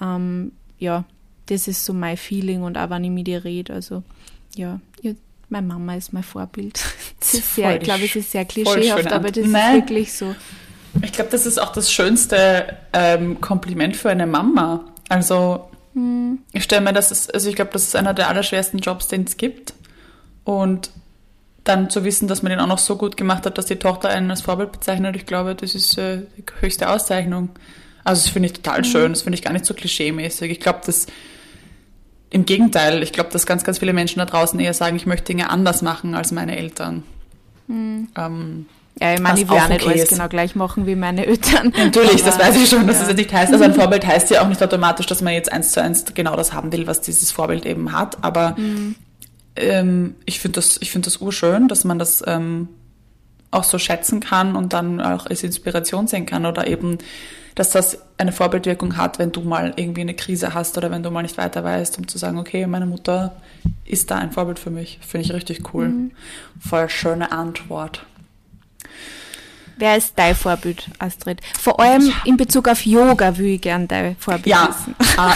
ähm, 0.00 0.52
ja, 0.78 1.04
das 1.46 1.68
ist 1.68 1.84
so 1.84 1.92
mein 1.92 2.16
Feeling 2.16 2.62
und 2.62 2.78
auch 2.78 2.88
wenn 2.88 3.04
ich 3.04 3.10
mit 3.10 3.28
ihr 3.28 3.44
rede, 3.44 3.74
also 3.74 4.02
ja, 4.56 4.80
ja 5.02 5.12
meine 5.50 5.66
Mama 5.66 5.96
ist 5.96 6.12
mein 6.12 6.22
Vorbild. 6.22 6.80
Das 7.20 7.34
ist 7.34 7.54
sehr, 7.54 7.76
ich 7.76 7.82
glaube, 7.82 8.02
es 8.06 8.16
ist 8.16 8.32
sehr 8.32 8.46
klischeehaft, 8.46 9.12
aber 9.12 9.30
das 9.30 9.46
Nein. 9.46 9.76
ist 9.76 9.82
wirklich 9.82 10.12
so. 10.14 10.34
Ich 11.02 11.12
glaube, 11.12 11.30
das 11.30 11.44
ist 11.44 11.60
auch 11.60 11.70
das 11.70 11.92
schönste 11.92 12.78
ähm, 12.94 13.42
Kompliment 13.42 13.94
für 13.94 14.08
eine 14.08 14.26
Mama. 14.26 14.86
Also 15.10 15.68
hm. 15.94 16.38
Ich 16.52 16.64
stelle 16.64 16.82
mir 16.82 16.92
das, 16.92 17.10
ist, 17.10 17.32
also 17.34 17.48
ich 17.48 17.56
glaube, 17.56 17.72
das 17.72 17.84
ist 17.84 17.96
einer 17.96 18.14
der 18.14 18.28
allerschwersten 18.28 18.80
Jobs, 18.80 19.08
den 19.08 19.24
es 19.24 19.36
gibt. 19.36 19.74
Und 20.44 20.90
dann 21.64 21.90
zu 21.90 22.04
wissen, 22.04 22.28
dass 22.28 22.42
man 22.42 22.50
den 22.50 22.60
auch 22.60 22.66
noch 22.66 22.78
so 22.78 22.96
gut 22.96 23.16
gemacht 23.16 23.44
hat, 23.44 23.58
dass 23.58 23.66
die 23.66 23.76
Tochter 23.76 24.08
einen 24.08 24.30
als 24.30 24.40
Vorbild 24.40 24.72
bezeichnet, 24.72 25.14
ich 25.16 25.26
glaube, 25.26 25.54
das 25.54 25.74
ist 25.74 25.98
äh, 25.98 26.22
die 26.36 26.44
höchste 26.60 26.88
Auszeichnung. 26.88 27.50
Also 28.02 28.22
das 28.22 28.32
finde 28.32 28.46
ich 28.46 28.54
total 28.54 28.78
mhm. 28.78 28.84
schön, 28.84 29.12
das 29.12 29.22
finde 29.22 29.36
ich 29.36 29.42
gar 29.42 29.52
nicht 29.52 29.66
so 29.66 29.74
klischee-mäßig. 29.74 30.50
Ich 30.50 30.60
glaube, 30.60 30.80
dass 30.86 31.06
im 32.30 32.46
Gegenteil, 32.46 33.02
ich 33.02 33.12
glaube, 33.12 33.30
dass 33.30 33.44
ganz, 33.44 33.64
ganz 33.64 33.78
viele 33.80 33.92
Menschen 33.92 34.20
da 34.20 34.24
draußen 34.24 34.58
eher 34.58 34.72
sagen, 34.72 34.96
ich 34.96 35.06
möchte 35.06 35.26
Dinge 35.26 35.50
anders 35.50 35.82
machen 35.82 36.14
als 36.14 36.32
meine 36.32 36.56
Eltern. 36.56 37.02
Mhm. 37.66 38.08
Ähm, 38.16 38.66
ja, 39.00 39.14
ich 39.14 39.20
meine, 39.20 39.40
ich 39.40 39.48
will 39.48 39.56
auch 39.56 39.68
nicht 39.68 39.80
okay 39.80 39.92
alles 39.92 40.02
ist. 40.04 40.08
genau 40.10 40.28
gleich 40.28 40.54
machen 40.54 40.86
wie 40.86 40.94
meine 40.94 41.26
Eltern. 41.26 41.72
Natürlich, 41.76 42.22
das 42.22 42.38
weiß 42.38 42.56
ich 42.56 42.68
schon, 42.68 42.86
dass 42.86 43.00
ja. 43.00 43.06
das 43.06 43.16
nicht 43.16 43.32
heißt. 43.32 43.52
Also 43.52 43.64
ein 43.64 43.74
Vorbild 43.74 44.06
heißt 44.06 44.30
ja 44.30 44.42
auch 44.42 44.48
nicht 44.48 44.62
automatisch, 44.62 45.06
dass 45.06 45.22
man 45.22 45.32
jetzt 45.32 45.50
eins 45.50 45.72
zu 45.72 45.82
eins 45.82 46.04
genau 46.12 46.36
das 46.36 46.52
haben 46.52 46.70
will, 46.72 46.86
was 46.86 47.00
dieses 47.00 47.30
Vorbild 47.30 47.64
eben 47.64 47.92
hat. 47.92 48.22
Aber 48.22 48.56
mhm. 48.58 48.96
ähm, 49.56 50.16
ich 50.26 50.40
finde 50.40 50.56
das, 50.56 50.76
ich 50.82 50.90
finde 50.90 51.06
das 51.06 51.16
urschön, 51.16 51.68
dass 51.68 51.84
man 51.84 51.98
das 51.98 52.22
ähm, 52.26 52.68
auch 53.50 53.64
so 53.64 53.78
schätzen 53.78 54.20
kann 54.20 54.54
und 54.54 54.74
dann 54.74 55.00
auch 55.00 55.26
als 55.26 55.42
Inspiration 55.42 56.06
sehen 56.06 56.26
kann 56.26 56.44
oder 56.44 56.66
eben 56.66 56.98
dass 57.54 57.70
das 57.70 57.98
eine 58.16 58.32
Vorbildwirkung 58.32 58.96
hat, 58.96 59.18
wenn 59.18 59.32
du 59.32 59.42
mal 59.42 59.72
irgendwie 59.76 60.02
eine 60.02 60.14
Krise 60.14 60.54
hast 60.54 60.78
oder 60.78 60.90
wenn 60.90 61.02
du 61.02 61.10
mal 61.10 61.22
nicht 61.22 61.36
weiter 61.36 61.64
weißt, 61.64 61.98
um 61.98 62.08
zu 62.08 62.16
sagen, 62.16 62.38
okay, 62.38 62.66
meine 62.66 62.86
Mutter 62.86 63.36
ist 63.84 64.10
da 64.10 64.16
ein 64.16 64.30
Vorbild 64.30 64.58
für 64.58 64.70
mich. 64.70 64.98
Finde 65.06 65.26
ich 65.26 65.32
richtig 65.32 65.74
cool. 65.74 65.88
Mhm. 65.88 66.10
Voll 66.60 66.88
schöne 66.88 67.32
Antwort. 67.32 68.06
Wer 69.80 69.96
ist 69.96 70.12
dein 70.16 70.34
Vorbild, 70.34 70.90
Astrid? 70.98 71.40
Vor 71.58 71.80
allem 71.80 72.06
ja. 72.06 72.12
in 72.26 72.36
Bezug 72.36 72.68
auf 72.68 72.84
Yoga 72.84 73.38
will 73.38 73.54
ich 73.54 73.62
gerne 73.62 73.86
dein 73.86 74.14
Vorbild 74.16 74.46
ja. 74.46 74.68
wissen. 74.68 74.94
Ah, 75.16 75.34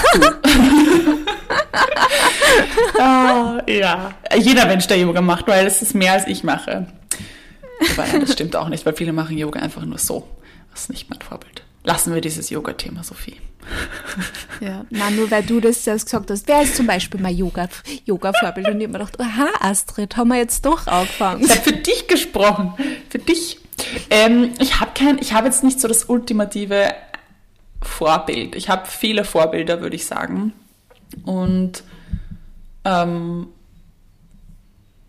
ah, 2.99 3.63
ja, 3.67 4.11
jeder 4.37 4.67
Mensch, 4.67 4.87
der 4.87 4.99
Yoga 4.99 5.23
macht, 5.23 5.49
weil 5.49 5.67
es 5.67 5.81
ist 5.81 5.95
mehr 5.95 6.13
als 6.13 6.27
ich 6.27 6.45
mache. 6.45 6.87
Aber 7.93 8.07
nein, 8.07 8.21
das 8.21 8.35
stimmt 8.35 8.55
auch 8.55 8.69
nicht, 8.69 8.85
weil 8.85 8.95
viele 8.95 9.15
machen 9.15 9.39
Yoga 9.39 9.61
einfach 9.61 9.83
nur 9.87 9.97
so. 9.97 10.29
Das 10.73 10.83
ist 10.83 10.91
nicht 10.91 11.09
mein 11.09 11.23
Vorbild. 11.23 11.63
Lassen 11.83 12.13
wir 12.13 12.21
dieses 12.21 12.51
Yoga-Thema, 12.51 13.03
Sophie. 13.03 13.37
Ja, 14.61 14.85
na, 14.91 15.09
nur 15.09 15.31
weil 15.31 15.43
du 15.43 15.59
das 15.59 15.87
jetzt 15.87 16.05
gesagt 16.05 16.31
hast. 16.31 16.47
Wer 16.49 16.63
ist 16.63 16.77
zum 16.77 16.87
Beispiel 16.87 17.19
mein 17.19 17.35
Yoga-Vorbild? 17.35 18.03
Yoga 18.07 18.29
und 18.29 18.59
ich 18.59 18.67
habe 18.67 18.75
mir 18.75 18.89
gedacht, 18.89 19.19
aha, 19.19 19.49
Astrid, 19.61 20.19
haben 20.19 20.29
wir 20.29 20.37
jetzt 20.37 20.67
doch 20.67 20.87
angefangen. 20.87 21.45
Ich 21.45 21.51
habe 21.51 21.63
für 21.63 21.73
dich 21.73 22.07
gesprochen. 22.09 22.75
Für 23.09 23.19
dich. 23.19 23.64
Ähm, 24.11 24.53
ich 24.59 24.81
habe 24.81 24.93
kein, 24.95 25.19
ich 25.19 25.33
habe 25.33 25.47
jetzt 25.47 25.65
nicht 25.65 25.81
so 25.81 25.89
das 25.89 26.05
ultimative 26.05 26.95
Vorbild. 27.83 28.55
Ich 28.55 28.69
habe 28.69 28.87
viele 28.87 29.25
Vorbilder, 29.25 29.81
würde 29.81 29.97
ich 29.97 30.07
sagen. 30.07 30.53
Und 31.25 31.85
ähm, 32.85 33.49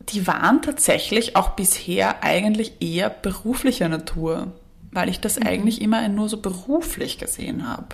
die 0.09 0.27
waren 0.27 0.61
tatsächlich 0.61 1.35
auch 1.35 1.49
bisher 1.49 2.23
eigentlich 2.23 2.73
eher 2.79 3.09
beruflicher 3.09 3.89
Natur, 3.89 4.53
weil 4.91 5.09
ich 5.09 5.19
das 5.19 5.39
mhm. 5.39 5.47
eigentlich 5.47 5.81
immer 5.81 6.07
nur 6.07 6.29
so 6.29 6.37
beruflich 6.37 7.17
gesehen 7.17 7.67
habe. 7.67 7.87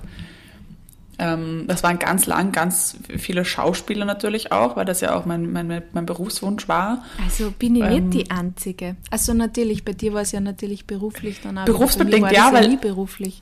Ähm, 1.22 1.66
das 1.68 1.84
waren 1.84 2.00
ganz 2.00 2.26
lang 2.26 2.52
ganz 2.52 2.98
viele 3.20 3.46
Schauspieler 3.46 4.06
natürlich 4.06 4.52
auch, 4.52 4.76
weil 4.76 4.86
das 4.86 5.02
ja 5.02 5.16
auch 5.16 5.26
mein, 5.26 5.52
mein, 5.52 5.84
mein 5.94 6.06
Berufswunsch 6.08 6.68
war. 6.68 7.04
Also 7.24 7.52
bin 7.52 7.76
ich 7.76 7.84
ähm, 7.84 8.10
nicht 8.10 8.14
die 8.14 8.32
Einzige. 8.32 8.96
Also 9.12 9.36
natürlich, 9.36 9.86
bei 9.86 9.94
dir 9.94 10.14
war 10.14 10.24
es 10.24 10.32
ja 10.32 10.40
natürlich 10.40 10.88
beruflich 10.88 11.40
dann 11.42 11.60
auch. 11.60 11.66
Berufsbedingt, 11.66 12.32
ja, 12.32 12.52
weil 12.52 12.70
nie 12.70 12.78
beruflich. 12.78 13.40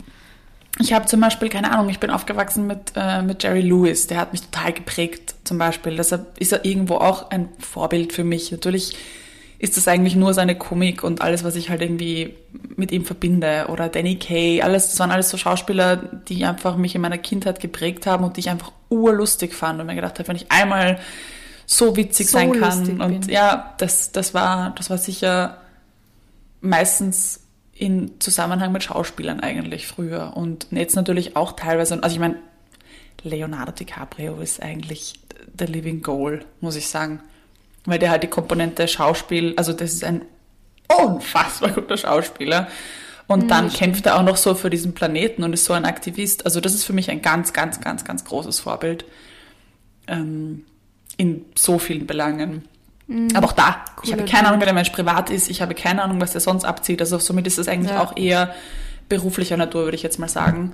Ich 0.79 0.91
habe 0.91 1.05
zum 1.05 1.21
Beispiel, 1.21 1.48
keine 1.48 1.71
Ahnung, 1.71 1.89
ich 1.89 2.00
bin 2.00 2.09
aufgewachsen 2.09 2.67
mit, 2.67 2.91
äh, 2.98 3.21
mit 3.21 3.43
Jerry 3.43 3.62
Lewis, 3.62 4.07
der 4.07 4.17
hat 4.17 4.33
mich 4.33 4.41
total 4.41 4.74
geprägt, 4.74 5.36
zum 5.45 5.57
Beispiel. 5.57 5.95
Deshalb 5.95 6.38
ist 6.38 6.51
er 6.51 6.65
irgendwo 6.65 6.95
auch 6.95 7.31
ein 7.31 7.48
Vorbild 7.59 8.12
für 8.12 8.25
mich. 8.25 8.51
Natürlich 8.51 8.98
ist 9.59 9.75
das 9.75 9.89
eigentlich 9.89 10.15
nur 10.15 10.33
seine 10.33 10.57
Komik 10.57 11.03
und 11.03 11.21
alles, 11.21 11.43
was 11.43 11.55
ich 11.57 11.69
halt 11.69 11.81
irgendwie 11.81 12.33
mit 12.77 12.93
ihm 12.93 13.05
verbinde. 13.05 13.65
Oder 13.67 13.89
Danny 13.89 14.15
Kay, 14.15 14.61
alles, 14.61 14.87
das 14.87 14.99
waren 14.99 15.11
alles 15.11 15.29
so 15.29 15.35
Schauspieler, 15.37 15.97
die 15.97 16.45
einfach 16.45 16.77
mich 16.77 16.95
in 16.95 17.01
meiner 17.01 17.17
Kindheit 17.17 17.59
geprägt 17.59 18.07
haben 18.07 18.23
und 18.23 18.37
die 18.37 18.39
ich 18.39 18.49
einfach 18.49 18.71
urlustig 18.87 19.53
fand 19.53 19.81
und 19.81 19.87
mir 19.87 19.95
gedacht 19.95 20.17
habe, 20.17 20.29
wenn 20.29 20.37
ich 20.37 20.49
einmal 20.49 20.97
so 21.65 21.97
witzig 21.97 22.27
so 22.27 22.37
sein 22.37 22.53
kann. 22.53 23.01
Und 23.01 23.21
bin. 23.21 23.29
ja, 23.29 23.75
das, 23.77 24.13
das 24.13 24.33
war, 24.33 24.73
das 24.77 24.89
war 24.89 24.97
sicher 24.97 25.57
meistens 26.61 27.41
in 27.73 28.19
Zusammenhang 28.19 28.71
mit 28.71 28.83
Schauspielern 28.83 29.41
eigentlich 29.41 29.87
früher. 29.87 30.37
Und 30.37 30.67
jetzt 30.71 30.95
natürlich 30.95 31.35
auch 31.35 31.51
teilweise, 31.51 32.01
also 32.01 32.13
ich 32.13 32.19
meine, 32.19 32.37
Leonardo 33.23 33.73
DiCaprio 33.73 34.39
ist 34.39 34.61
eigentlich 34.61 35.19
the 35.57 35.65
living 35.65 36.01
goal, 36.01 36.45
muss 36.61 36.77
ich 36.77 36.87
sagen 36.87 37.19
weil 37.86 38.00
der 38.00 38.12
halt 38.12 38.24
die 38.24 38.27
Komponente 38.27 38.88
Schauspiel, 38.88 39.53
also 39.57 39.74
das 39.74 39.93
ist 39.93 40.03
ein 40.03 40.24
unfassbar 40.88 41.71
guter 41.71 41.98
Schauspieler. 41.98 42.67
Und 43.27 43.51
dann 43.51 43.65
mhm, 43.65 43.74
kämpft 43.74 44.07
er 44.07 44.17
auch 44.17 44.24
noch 44.24 44.38
so 44.38 44.55
für 44.55 44.71
diesen 44.71 44.93
Planeten 44.93 45.43
und 45.43 45.53
ist 45.53 45.65
so 45.65 45.74
ein 45.74 45.86
Aktivist. 45.86 46.45
Also 46.45 46.62
das 46.62 46.74
ist 46.74 46.83
für 46.83 46.93
mich 46.93 47.12
ein 47.12 47.21
ganz, 47.21 47.53
ganz, 47.53 47.79
ganz, 47.79 48.03
ganz 48.03 48.25
großes 48.25 48.59
Vorbild 48.59 49.05
ähm, 50.07 50.65
in 51.15 51.45
so 51.55 51.77
vielen 51.77 52.07
Belangen. 52.07 52.63
Mhm. 53.05 53.27
Aber 53.36 53.48
auch 53.48 53.51
da, 53.51 53.86
Cooler 53.98 54.03
ich 54.03 54.12
habe 54.13 54.25
keine 54.25 54.48
Ahnung, 54.48 54.59
wer 54.59 54.65
der 54.65 54.74
Mensch 54.74 54.89
privat 54.89 55.29
ist. 55.29 55.48
Ich 55.48 55.62
habe 55.62 55.75
keine 55.75 56.01
Ahnung, 56.01 56.19
was 56.19 56.31
der 56.31 56.41
sonst 56.41 56.65
abzieht. 56.65 57.01
Also 57.01 57.19
somit 57.19 57.45
ist 57.45 57.59
es 57.59 57.67
eigentlich 57.67 57.91
ja. 57.91 58.01
auch 58.01 58.17
eher 58.17 58.55
beruflicher 59.09 59.57
Natur, 59.57 59.83
würde 59.83 59.95
ich 59.95 60.03
jetzt 60.03 60.17
mal 60.17 60.29
sagen. 60.29 60.74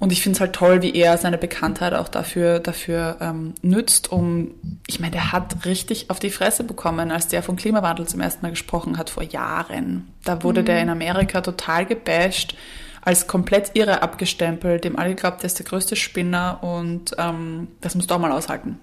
Und 0.00 0.12
ich 0.12 0.22
finde 0.22 0.36
es 0.36 0.40
halt 0.40 0.52
toll, 0.52 0.82
wie 0.82 0.94
er 0.94 1.18
seine 1.18 1.38
Bekanntheit 1.38 1.92
auch 1.92 2.08
dafür, 2.08 2.60
dafür 2.60 3.16
ähm, 3.20 3.54
nützt, 3.62 4.12
um, 4.12 4.52
ich 4.86 5.00
meine, 5.00 5.12
der 5.12 5.32
hat 5.32 5.64
richtig 5.64 6.08
auf 6.10 6.20
die 6.20 6.30
Fresse 6.30 6.62
bekommen, 6.62 7.10
als 7.10 7.26
der 7.26 7.42
vom 7.42 7.56
Klimawandel 7.56 8.06
zum 8.06 8.20
ersten 8.20 8.42
Mal 8.42 8.50
gesprochen 8.50 8.96
hat 8.96 9.10
vor 9.10 9.24
Jahren. 9.24 10.08
Da 10.24 10.44
wurde 10.44 10.60
mhm. 10.60 10.66
der 10.66 10.82
in 10.82 10.88
Amerika 10.88 11.40
total 11.40 11.84
gebasht, 11.84 12.54
als 13.02 13.26
komplett 13.26 13.72
irre 13.74 14.02
abgestempelt, 14.02 14.84
dem 14.84 14.96
alle 14.98 15.14
glaubt, 15.14 15.42
der 15.42 15.46
ist 15.46 15.58
der 15.58 15.66
größte 15.66 15.96
Spinner 15.96 16.62
und 16.62 17.16
ähm, 17.18 17.68
das 17.80 17.94
musst 17.94 18.10
du 18.10 18.14
auch 18.14 18.18
mal 18.20 18.32
aushalten. 18.32 18.78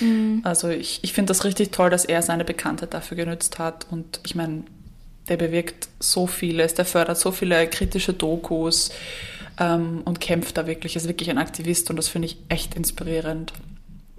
Mhm. 0.00 0.40
Also 0.42 0.68
ich, 0.68 1.00
ich 1.02 1.12
finde 1.12 1.30
das 1.30 1.44
richtig 1.44 1.70
toll, 1.70 1.90
dass 1.90 2.04
er 2.04 2.22
seine 2.22 2.44
Bekanntheit 2.44 2.94
dafür 2.94 3.16
genützt 3.16 3.58
hat 3.58 3.86
und 3.90 4.20
ich 4.24 4.34
meine, 4.34 4.64
der 5.28 5.36
bewirkt 5.36 5.88
so 6.00 6.26
vieles, 6.26 6.74
der 6.74 6.84
fördert 6.84 7.18
so 7.18 7.32
viele 7.32 7.66
kritische 7.68 8.12
Dokus, 8.12 8.90
ähm, 9.58 10.02
und 10.04 10.20
kämpft 10.20 10.56
da 10.56 10.66
wirklich, 10.66 10.96
ist 10.96 11.08
wirklich 11.08 11.30
ein 11.30 11.38
Aktivist 11.38 11.90
und 11.90 11.96
das 11.96 12.08
finde 12.08 12.26
ich 12.26 12.38
echt 12.48 12.74
inspirierend. 12.74 13.52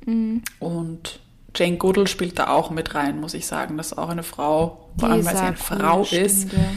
Mhm. 0.05 0.41
Und 0.59 1.19
Jane 1.55 1.77
Goodall 1.77 2.07
spielt 2.07 2.39
da 2.39 2.49
auch 2.49 2.69
mit 2.69 2.95
rein, 2.95 3.19
muss 3.19 3.33
ich 3.33 3.47
sagen. 3.47 3.77
Das 3.77 3.87
ist 3.87 3.97
auch 3.97 4.09
eine 4.09 4.23
Frau, 4.23 4.89
vor 4.97 5.09
allem 5.09 5.25
weil 5.25 5.35
sie 5.35 5.41
eine 5.41 5.57
Frau 5.57 6.01
cool, 6.01 6.17
ist, 6.17 6.47
stimmt, 6.47 6.53
ja. 6.53 6.69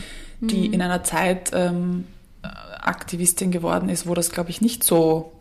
die 0.48 0.68
mhm. 0.68 0.74
in 0.74 0.82
einer 0.82 1.04
Zeit 1.04 1.50
ähm, 1.52 2.06
Aktivistin 2.42 3.50
geworden 3.50 3.88
ist, 3.88 4.06
wo 4.06 4.14
das, 4.14 4.30
glaube 4.30 4.50
ich, 4.50 4.60
nicht 4.60 4.84
so 4.84 5.32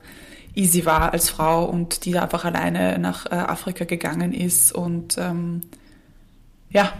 easy 0.56 0.86
war 0.86 1.14
als 1.14 1.30
Frau 1.30 1.66
und 1.66 2.06
die 2.06 2.12
da 2.12 2.24
einfach 2.24 2.44
alleine 2.44 3.00
nach 3.00 3.26
äh, 3.28 3.36
Afrika 3.36 3.86
gegangen 3.86 4.34
ist 4.34 4.72
und 4.72 5.18
ähm, 5.18 5.62
ja, 6.72 6.92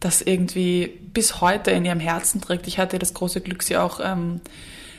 das 0.00 0.22
irgendwie 0.22 0.98
bis 1.12 1.40
heute 1.40 1.70
in 1.72 1.84
ihrem 1.84 2.00
Herzen 2.00 2.40
trägt. 2.40 2.66
Ich 2.66 2.78
hatte 2.78 2.98
das 2.98 3.14
große 3.14 3.40
Glück, 3.40 3.62
sie 3.62 3.76
auch 3.76 4.00
ähm, 4.02 4.40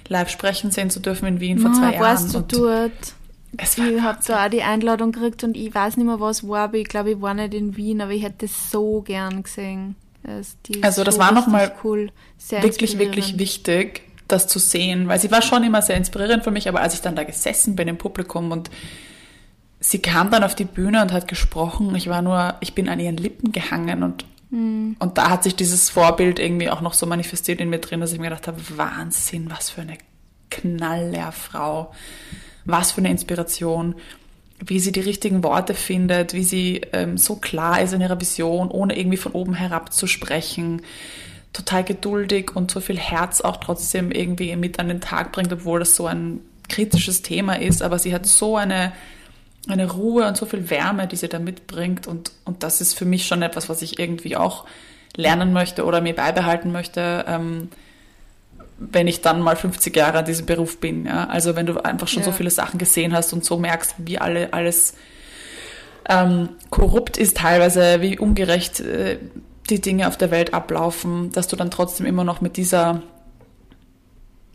live 0.09 0.29
sprechen 0.29 0.71
sehen 0.71 0.89
zu 0.89 0.99
dürfen 0.99 1.27
in 1.27 1.39
Wien 1.39 1.59
vor 1.59 1.73
zwei 1.73 1.93
Jahren. 1.93 1.99
Warst 1.99 2.33
du 2.33 2.41
dort? 2.41 3.15
ich 3.59 4.01
habe 4.01 4.19
da 4.25 4.45
auch 4.45 4.49
die 4.49 4.61
Einladung 4.61 5.11
gekriegt 5.11 5.43
und 5.43 5.55
ich 5.57 5.73
weiß 5.73 5.97
nicht 5.97 6.05
mehr, 6.05 6.19
was 6.19 6.47
war, 6.47 6.65
aber 6.65 6.77
ich 6.77 6.87
glaube, 6.87 7.11
ich 7.11 7.21
war 7.21 7.33
nicht 7.33 7.53
in 7.53 7.75
Wien, 7.77 8.01
aber 8.01 8.11
ich 8.11 8.23
hätte 8.23 8.45
es 8.45 8.71
so 8.71 9.01
gern 9.01 9.43
gesehen. 9.43 9.95
also 10.81 11.03
das 11.03 11.15
so 11.15 11.21
war 11.21 11.31
nochmal 11.31 11.71
cool, 11.83 12.11
wirklich, 12.49 12.99
wirklich 12.99 13.39
wichtig, 13.39 14.01
das 14.27 14.47
zu 14.47 14.59
sehen, 14.59 15.07
weil 15.07 15.19
sie 15.19 15.31
war 15.31 15.41
schon 15.41 15.63
immer 15.63 15.81
sehr 15.81 15.95
inspirierend 15.95 16.43
für 16.43 16.51
mich, 16.51 16.67
aber 16.67 16.81
als 16.81 16.93
ich 16.93 17.01
dann 17.01 17.15
da 17.15 17.23
gesessen 17.23 17.75
bin 17.75 17.87
im 17.87 17.97
Publikum 17.97 18.51
und 18.51 18.69
sie 19.79 19.99
kam 19.99 20.29
dann 20.29 20.43
auf 20.43 20.55
die 20.55 20.65
Bühne 20.65 21.01
und 21.01 21.11
hat 21.13 21.27
gesprochen, 21.27 21.95
ich 21.95 22.09
war 22.09 22.21
nur, 22.21 22.55
ich 22.59 22.75
bin 22.75 22.89
an 22.89 22.99
ihren 22.99 23.17
Lippen 23.17 23.51
gehangen 23.51 24.03
und 24.03 24.25
Mhm. 24.49 24.95
Und 24.99 25.17
da 25.17 25.29
hat 25.29 25.43
sich 25.43 25.55
dieses 25.55 25.89
Vorbild 25.89 26.39
irgendwie 26.39 26.69
auch 26.69 26.81
noch 26.81 26.93
so 26.93 27.05
manifestiert 27.05 27.59
in 27.59 27.69
mir 27.69 27.79
drin, 27.79 27.99
dass 27.99 28.13
ich 28.13 28.19
mir 28.19 28.29
gedacht 28.29 28.47
habe, 28.47 28.61
Wahnsinn, 28.75 29.49
was 29.49 29.69
für 29.69 29.81
eine 29.81 29.97
Knallerfrau, 30.49 31.93
was 32.65 32.91
für 32.91 32.99
eine 32.99 33.11
Inspiration, 33.11 33.95
wie 34.59 34.79
sie 34.79 34.91
die 34.91 35.01
richtigen 35.01 35.43
Worte 35.43 35.73
findet, 35.73 36.33
wie 36.33 36.43
sie 36.43 36.81
ähm, 36.93 37.17
so 37.17 37.35
klar 37.35 37.81
ist 37.81 37.93
in 37.93 38.01
ihrer 38.01 38.19
Vision, 38.19 38.69
ohne 38.69 38.97
irgendwie 38.97 39.17
von 39.17 39.33
oben 39.33 39.53
herab 39.53 39.93
zu 39.93 40.07
sprechen, 40.07 40.81
total 41.53 41.83
geduldig 41.83 42.55
und 42.55 42.71
so 42.71 42.79
viel 42.79 42.97
Herz 42.97 43.41
auch 43.41 43.57
trotzdem 43.57 44.11
irgendwie 44.11 44.55
mit 44.55 44.79
an 44.79 44.87
den 44.87 45.01
Tag 45.01 45.31
bringt, 45.31 45.53
obwohl 45.53 45.79
das 45.79 45.95
so 45.95 46.07
ein 46.07 46.39
kritisches 46.69 47.21
Thema 47.21 47.59
ist, 47.59 47.81
aber 47.81 47.99
sie 47.99 48.13
hat 48.13 48.25
so 48.25 48.57
eine 48.57 48.93
eine 49.67 49.91
Ruhe 49.91 50.27
und 50.27 50.37
so 50.37 50.45
viel 50.45 50.69
Wärme, 50.69 51.07
die 51.07 51.15
sie 51.15 51.27
da 51.27 51.39
mitbringt. 51.39 52.07
Und, 52.07 52.31
und 52.45 52.63
das 52.63 52.81
ist 52.81 52.93
für 52.93 53.05
mich 53.05 53.27
schon 53.27 53.41
etwas, 53.41 53.69
was 53.69 53.81
ich 53.81 53.99
irgendwie 53.99 54.37
auch 54.37 54.65
lernen 55.15 55.53
möchte 55.53 55.85
oder 55.85 56.01
mir 56.01 56.15
beibehalten 56.15 56.71
möchte, 56.71 57.25
ähm, 57.27 57.69
wenn 58.77 59.07
ich 59.07 59.21
dann 59.21 59.41
mal 59.41 59.55
50 59.55 59.95
Jahre 59.95 60.19
an 60.19 60.25
diesem 60.25 60.45
Beruf 60.45 60.79
bin. 60.79 61.05
Ja? 61.05 61.27
Also 61.27 61.55
wenn 61.55 61.65
du 61.65 61.83
einfach 61.83 62.07
schon 62.07 62.21
ja. 62.21 62.27
so 62.27 62.31
viele 62.31 62.51
Sachen 62.51 62.77
gesehen 62.77 63.13
hast 63.13 63.33
und 63.33 63.43
so 63.43 63.57
merkst, 63.57 63.95
wie 63.97 64.19
alle, 64.19 64.53
alles 64.53 64.93
ähm, 66.07 66.49
korrupt 66.69 67.17
ist 67.17 67.37
teilweise, 67.37 68.01
wie 68.01 68.17
ungerecht 68.17 68.79
äh, 68.79 69.17
die 69.69 69.81
Dinge 69.81 70.07
auf 70.07 70.17
der 70.17 70.31
Welt 70.31 70.53
ablaufen, 70.53 71.31
dass 71.31 71.47
du 71.47 71.55
dann 71.55 71.71
trotzdem 71.71 72.05
immer 72.05 72.23
noch 72.23 72.39
mit 72.39 72.55
dieser 72.55 73.01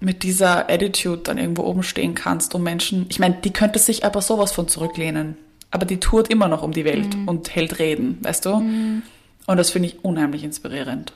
mit 0.03 0.25
dieser 0.25 0.69
Attitude 0.69 1.23
dann 1.23 1.39
irgendwo 1.39 1.63
oben 1.63 1.83
stehen 1.83 2.15
kannst 2.15 2.55
und 2.55 2.63
Menschen, 2.63 3.07
ich 3.09 3.19
meine, 3.19 3.37
die 3.37 3.53
könnte 3.53 3.79
sich 3.79 4.05
aber 4.05 4.21
sowas 4.21 4.53
von 4.53 4.69
zurücklehnen, 4.69 5.39
aber 5.71 5.87
die 5.87 6.01
tourt 6.01 6.29
immer 6.29 6.49
noch 6.49 6.63
um 6.63 6.73
die 6.73 6.85
Welt 6.85 7.17
mhm. 7.17 7.29
und 7.29 7.55
hält 7.55 7.79
Reden, 7.79 8.19
weißt 8.23 8.45
du? 8.47 8.57
Mhm. 8.57 9.03
Und 9.47 9.57
das 9.57 9.71
finde 9.71 9.89
ich 9.89 10.05
unheimlich 10.05 10.45
inspirierend. 10.45 11.13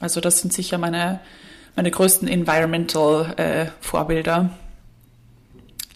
Also 0.00 0.20
das 0.20 0.40
sind 0.40 0.52
sicher 0.52 0.76
meine, 0.76 1.20
meine 1.74 1.90
größten 1.90 2.28
Environmental-Vorbilder. 2.28 4.50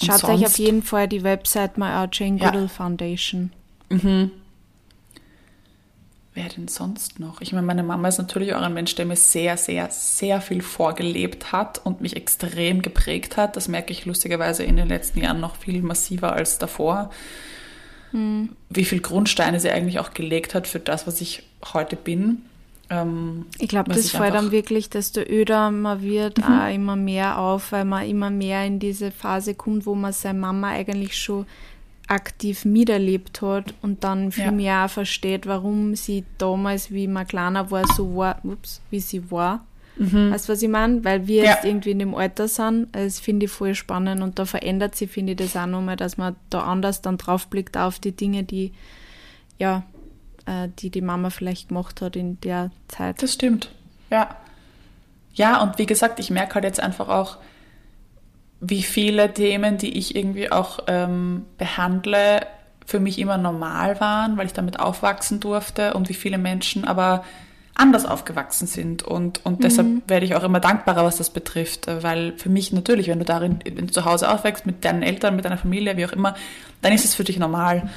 Äh, 0.01 0.07
Schaut 0.07 0.25
euch 0.25 0.47
auf 0.47 0.59
jeden 0.59 0.83
Fall 0.83 1.09
die 1.09 1.23
Website 1.23 1.77
My 1.77 2.07
Goodall 2.09 2.63
ja. 2.63 2.69
Foundation. 2.69 3.53
Mhm. 3.91 4.31
Denn 6.57 6.69
sonst 6.69 7.21
noch? 7.21 7.41
Ich 7.41 7.53
meine, 7.53 7.67
meine 7.67 7.83
Mama 7.83 8.09
ist 8.09 8.19
natürlich 8.19 8.55
auch 8.55 8.63
ein 8.63 8.75
Mensch, 8.75 8.95
der 8.95 9.07
mir 9.07 9.17
sehr, 9.17 9.57
sehr, 9.57 9.89
sehr 9.91 10.41
viel 10.41 10.63
vorgelebt 10.63 11.53
hat 11.53 11.81
und 11.85 12.01
mich 12.01 12.17
extrem 12.17 12.83
geprägt 12.83 13.37
hat. 13.37 13.57
Das 13.57 13.69
merke 13.69 13.93
ich 13.93 14.07
lustigerweise 14.07 14.65
in 14.65 14.77
den 14.77 14.89
letzten 14.89 15.21
Jahren 15.21 15.41
noch 15.41 15.57
viel 15.57 15.83
massiver 15.83 16.33
als 16.33 16.59
davor. 16.59 17.11
Mhm. 18.13 18.51
Wie 18.69 18.85
viel 18.85 19.01
Grundsteine 19.01 19.61
sie 19.61 19.71
eigentlich 19.71 19.99
auch 19.99 20.15
gelegt 20.15 20.55
hat 20.55 20.67
für 20.67 20.81
das, 20.81 21.07
was 21.07 21.21
ich 21.21 21.45
heute 21.73 21.97
bin. 21.97 22.43
Ähm, 22.91 23.47
ich 23.59 23.69
glaube, 23.69 23.93
das 23.93 24.11
fällt 24.11 24.35
dann 24.35 24.51
wirklich, 24.51 24.91
desto 24.91 25.21
öder 25.21 25.71
man 25.71 26.03
wird, 26.03 26.39
mhm. 26.39 26.45
auch 26.45 26.75
immer 26.75 26.97
mehr 26.97 27.39
auf, 27.39 27.73
weil 27.73 27.85
man 27.85 28.09
immer 28.09 28.31
mehr 28.31 28.65
in 28.65 28.79
diese 28.79 29.13
Phase 29.13 29.55
kommt, 29.55 29.87
wo 29.87 29.95
man 29.95 30.13
seine 30.13 30.39
Mama 30.39 30.69
eigentlich 30.69 31.17
schon 31.17 31.47
aktiv 32.11 32.65
miterlebt 32.65 33.41
hat 33.41 33.73
und 33.83 34.03
dann 34.03 34.33
viel 34.33 34.45
ja. 34.45 34.51
mehr 34.51 34.89
versteht, 34.89 35.47
warum 35.47 35.95
sie 35.95 36.25
damals, 36.39 36.91
wie 36.91 37.07
man 37.07 37.27
kleiner 37.27 37.71
war, 37.71 37.87
so 37.87 38.17
war, 38.17 38.41
ups, 38.43 38.83
wie 38.91 39.01
sie 39.01 39.31
war. 39.31 39.65
Mhm. 39.97 40.33
Weißt 40.33 40.49
du, 40.49 40.53
was 40.53 40.63
ich 40.63 40.69
meine? 40.69 41.05
Weil 41.05 41.29
wir 41.29 41.45
ja. 41.45 41.53
jetzt 41.53 41.65
irgendwie 41.65 41.93
in 41.93 42.01
dem 42.01 42.15
Alter 42.15 42.49
sind. 42.49 42.89
Das 42.93 43.21
finde 43.21 43.47
ich 43.47 43.53
voll 43.53 43.75
spannend 43.75 44.23
und 44.23 44.39
da 44.39 44.45
verändert 44.45 44.97
sich, 44.97 45.11
finde 45.11 45.33
ich, 45.33 45.39
das 45.39 45.57
auch 45.57 45.67
nochmal, 45.67 45.97
dass 45.97 46.17
man 46.17 46.35
da 46.49 46.63
anders 46.63 47.01
dann 47.01 47.17
draufblickt 47.17 47.77
auf 47.77 48.01
die 48.01 48.13
Dinge, 48.13 48.43
die, 48.43 48.73
ja, 49.59 49.85
äh, 50.47 50.69
die 50.79 50.91
die 50.91 51.03
Mama 51.03 51.31
vielleicht 51.31 51.69
gemacht 51.69 52.01
hat 52.01 52.17
in 52.17 52.41
der 52.41 52.73
Zeit. 52.89 53.23
Das 53.23 53.35
stimmt, 53.35 53.71
ja. 54.11 54.37
Ja, 55.35 55.63
und 55.63 55.79
wie 55.79 55.87
gesagt, 55.87 56.19
ich 56.19 56.31
merke 56.31 56.55
halt 56.55 56.65
jetzt 56.65 56.81
einfach 56.81 57.09
auch, 57.09 57.39
wie 58.61 58.83
viele 58.83 59.33
Themen, 59.33 59.79
die 59.79 59.99
ich 59.99 60.15
irgendwie 60.15 60.53
auch 60.53 60.81
ähm, 60.87 61.47
behandle, 61.57 62.47
für 62.87 63.01
mich 63.01 63.19
immer 63.19 63.39
normal 63.39 64.01
waren, 64.01 64.37
weil 64.37 64.47
ich 64.47 64.53
damit 64.53 64.81
aufwachsen 64.81 65.41
durfte 65.41 65.95
und 65.95 66.09
wie 66.09 66.15
viele 66.15 66.39
Menschen 66.39 66.85
aber 66.85 67.25
anders 67.75 68.05
aufgewachsen 68.05 68.67
sind. 68.67 69.03
Und, 69.03 69.45
und 69.45 69.59
mhm. 69.59 69.63
deshalb 69.63 69.89
werde 70.09 70.27
ich 70.27 70.35
auch 70.35 70.43
immer 70.43 70.61
dankbarer, 70.61 71.05
was 71.05 71.17
das 71.17 71.31
betrifft. 71.31 71.87
Weil 71.87 72.35
für 72.37 72.49
mich 72.49 72.73
natürlich, 72.73 73.09
wenn 73.09 73.19
du 73.19 73.25
darin, 73.25 73.61
wenn 73.65 73.87
du 73.87 73.93
zu 73.93 74.05
Hause 74.05 74.31
aufwächst, 74.31 74.67
mit 74.67 74.85
deinen 74.85 75.03
Eltern, 75.03 75.37
mit 75.37 75.45
deiner 75.45 75.59
Familie, 75.59 75.97
wie 75.97 76.07
auch 76.07 76.13
immer, 76.13 76.35
dann 76.83 76.93
ist 76.93 77.05
es 77.05 77.15
für 77.15 77.25
dich 77.25 77.39
normal. 77.39 77.89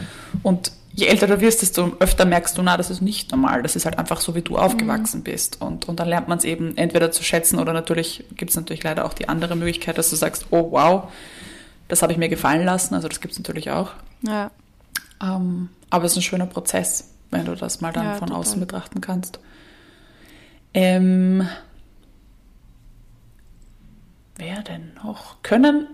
Und 0.42 0.72
je 0.94 1.08
älter 1.08 1.27
du 1.27 1.42
wirst, 1.42 1.62
desto 1.62 1.92
öfter 2.00 2.25
merkst 2.25 2.58
du, 2.58 2.62
na, 2.62 2.77
das 2.77 2.89
ist 2.89 3.01
nicht 3.01 3.32
normal. 3.32 3.63
Das 3.63 3.75
ist 3.75 3.86
halt 3.86 3.98
einfach 3.98 4.22
so, 4.22 4.36
wie 4.36 4.42
du 4.42 4.58
aufgewachsen 4.58 5.20
mhm. 5.20 5.24
bist. 5.24 5.62
Und, 5.62 5.88
und 5.89 6.00
dann 6.00 6.08
lernt 6.08 6.27
man 6.27 6.38
es 6.38 6.46
eben 6.46 6.77
entweder 6.77 7.12
zu 7.12 7.24
schätzen 7.24 7.60
oder 7.60 7.74
natürlich 7.74 8.24
gibt 8.36 8.51
es 8.51 8.56
natürlich 8.56 8.84
leider 8.84 9.06
auch 9.06 9.13
die 9.13 9.27
andere 9.27 9.56
Möglichkeit, 9.56 9.98
dass 9.98 10.10
du 10.10 10.15
sagst, 10.15 10.48
oh 10.51 10.72
wow, 10.72 11.12
das 11.88 12.01
habe 12.01 12.13
ich 12.13 12.18
mir 12.18 12.30
gefallen 12.30 12.63
lassen. 12.63 12.94
Also 12.96 13.08
das 13.08 13.20
gibt 13.20 13.34
es 13.34 13.39
natürlich 13.39 13.72
auch. 13.72 13.92
Ja. 14.22 14.51
Ähm, 15.22 15.70
aber 15.89 16.06
es 16.06 16.13
ist 16.13 16.20
ein 16.20 16.24
schöner 16.24 16.46
Prozess, 16.46 17.10
wenn 17.32 17.46
du 17.46 17.56
das 17.56 17.82
mal 17.82 17.92
dann 17.92 18.06
ja, 18.06 18.13
von 18.15 18.27
total. 18.27 18.42
außen 18.42 18.60
betrachten 18.60 19.01
kannst. 19.01 19.39
Ähm, 20.74 21.48
wer 24.36 24.62
denn 24.63 24.94
noch? 25.03 25.42
Können 25.44 25.88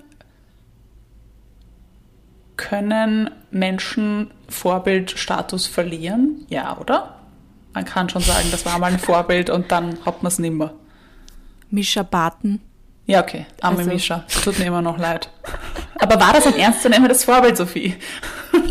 können 2.60 3.30
Menschen 3.52 4.32
Vorbildstatus 4.50 5.66
verlieren? 5.66 6.46
Ja, 6.50 6.78
oder? 6.78 7.16
Man 7.74 7.86
kann 7.86 8.10
schon 8.10 8.22
sagen, 8.22 8.50
das 8.52 8.66
war 8.66 8.78
mal 8.80 8.92
ein 8.92 9.00
Vorbild 9.00 9.50
und 9.50 9.72
dann 9.72 9.98
hat 10.06 10.24
man 10.24 10.32
es 10.32 10.40
nimmer. 10.40 10.74
Mischa 11.70 12.04
Barton. 12.04 12.60
Ja, 13.06 13.22
okay. 13.22 13.46
Arme 13.62 13.80
also. 13.80 13.92
Mischa. 13.92 14.26
Tut 14.44 14.60
mir 14.60 14.66
immer 14.66 14.82
noch 14.82 14.98
leid. 14.98 15.30
Aber 16.00 16.20
war 16.20 16.34
das 16.34 16.48
ein 16.48 16.56
ernstzunehmendes 16.56 17.24
Vorbild, 17.24 17.56
Sophie? 17.56 17.96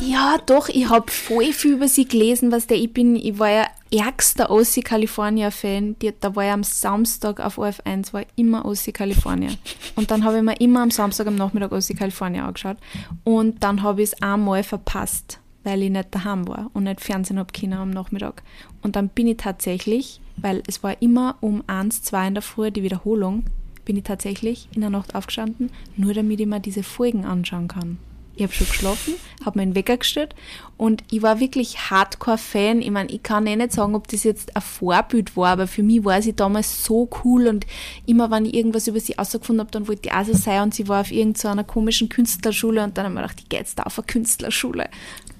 Ja, 0.00 0.37
doch. 0.47 0.69
Ich 0.69 0.88
habe 0.88 1.11
voll 1.11 1.53
viel 1.53 1.73
über 1.73 1.88
sie 1.88 2.07
gelesen, 2.07 2.53
was 2.53 2.67
der 2.67 2.77
ich 2.77 2.93
bin. 2.93 3.17
Ich 3.17 3.38
war 3.38 3.50
ja 3.50 3.67
ärgster 3.90 4.50
OC 4.50 4.85
California 4.85 5.50
Fan. 5.50 5.97
Die, 6.00 6.12
da 6.18 6.35
war 6.35 6.45
ja 6.45 6.54
am 6.54 6.64
Samstag 6.64 7.40
auf 7.40 7.59
OF1 7.59 8.12
war 8.12 8.25
immer 8.37 8.64
OC 8.64 8.92
California. 8.95 9.50
Und 9.97 10.11
dann 10.11 10.25
habe 10.25 10.38
ich 10.38 10.42
mir 10.42 10.61
immer 10.61 10.83
am 10.83 10.90
Samstag 10.90 11.26
am 11.26 11.37
Nachmittag 11.37 11.73
OC 11.73 11.97
California 11.97 12.47
angeschaut. 12.47 12.76
Und 13.25 13.62
dann 13.62 13.83
habe 13.83 14.02
ich 14.02 14.11
es 14.12 14.23
einmal 14.23 14.62
verpasst, 14.62 15.40
weil 15.64 15.83
ich 15.83 15.90
nicht 15.90 16.14
daheim 16.14 16.46
war 16.48 16.70
und 16.72 16.85
nicht 16.85 17.01
Fernsehen 17.01 17.38
habe 17.38 17.53
können 17.53 17.74
am 17.74 17.90
Nachmittag. 17.90 18.42
Und 18.83 18.96
dann 18.96 19.09
bin 19.09 19.27
ich 19.27 19.38
tatsächlich, 19.38 20.20
weil 20.37 20.62
es 20.66 20.83
war 20.83 21.01
immer 21.03 21.37
um 21.40 21.62
1, 21.66 22.03
2 22.03 22.29
in 22.29 22.35
der 22.35 22.42
Früh 22.42 22.70
die 22.70 22.83
Wiederholung, 22.83 23.44
bin 23.85 23.96
ich 23.96 24.05
tatsächlich 24.05 24.68
in 24.74 24.83
der 24.83 24.90
Nacht 24.90 25.14
aufgestanden, 25.14 25.70
nur 25.96 26.12
damit 26.12 26.40
ich 26.40 26.46
mir 26.46 26.61
diese 26.61 26.83
Folgen 26.83 27.24
anschauen 27.24 27.68
kann. 27.68 27.98
Ich 28.38 28.44
habe 28.44 28.53
schon 28.53 28.68
geschlafen, 28.68 29.14
habe 29.44 29.59
meinen 29.59 29.74
Wecker 29.74 29.96
gestellt 29.96 30.37
und 30.77 31.03
ich 31.11 31.22
war 31.22 31.40
wirklich 31.40 31.90
Hardcore-Fan. 31.90 32.81
Ich 32.83 32.90
meine, 32.92 33.11
ich 33.11 33.24
kann 33.24 33.48
eh 33.48 33.57
nicht 33.57 33.72
sagen, 33.72 33.96
ob 33.96 34.07
das 34.07 34.22
jetzt 34.22 34.55
ein 34.55 34.62
Vorbild 34.62 35.37
war, 35.37 35.48
aber 35.48 35.66
für 35.66 35.83
mich 35.83 36.05
war 36.05 36.22
sie 36.22 36.37
damals 36.37 36.85
so 36.85 37.11
cool 37.24 37.48
und 37.48 37.66
immer, 38.07 38.31
wenn 38.31 38.46
ich 38.46 38.55
irgendwas 38.55 38.87
über 38.87 39.01
sie 39.01 39.18
ausgefunden 39.18 39.59
habe, 39.59 39.72
dann 39.72 39.88
wollte 39.88 40.09
ich 40.09 40.14
auch 40.14 40.24
so 40.24 40.35
sein 40.35 40.62
und 40.62 40.74
sie 40.74 40.87
war 40.87 41.01
auf 41.01 41.11
irgendeiner 41.11 41.62
so 41.62 41.66
komischen 41.66 42.09
Künstlerschule 42.09 42.85
und 42.85 42.96
dann 42.96 43.07
habe 43.07 43.12
ich 43.12 43.16
mir 43.16 43.22
gedacht, 43.22 43.40
ich 43.40 43.48
gehe 43.48 43.59
jetzt 43.59 43.81
da 43.81 43.83
auf 43.83 43.98
eine 43.98 44.07
Künstlerschule. 44.07 44.88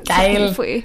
Geil. 0.04 0.52
Voll, 0.56 0.82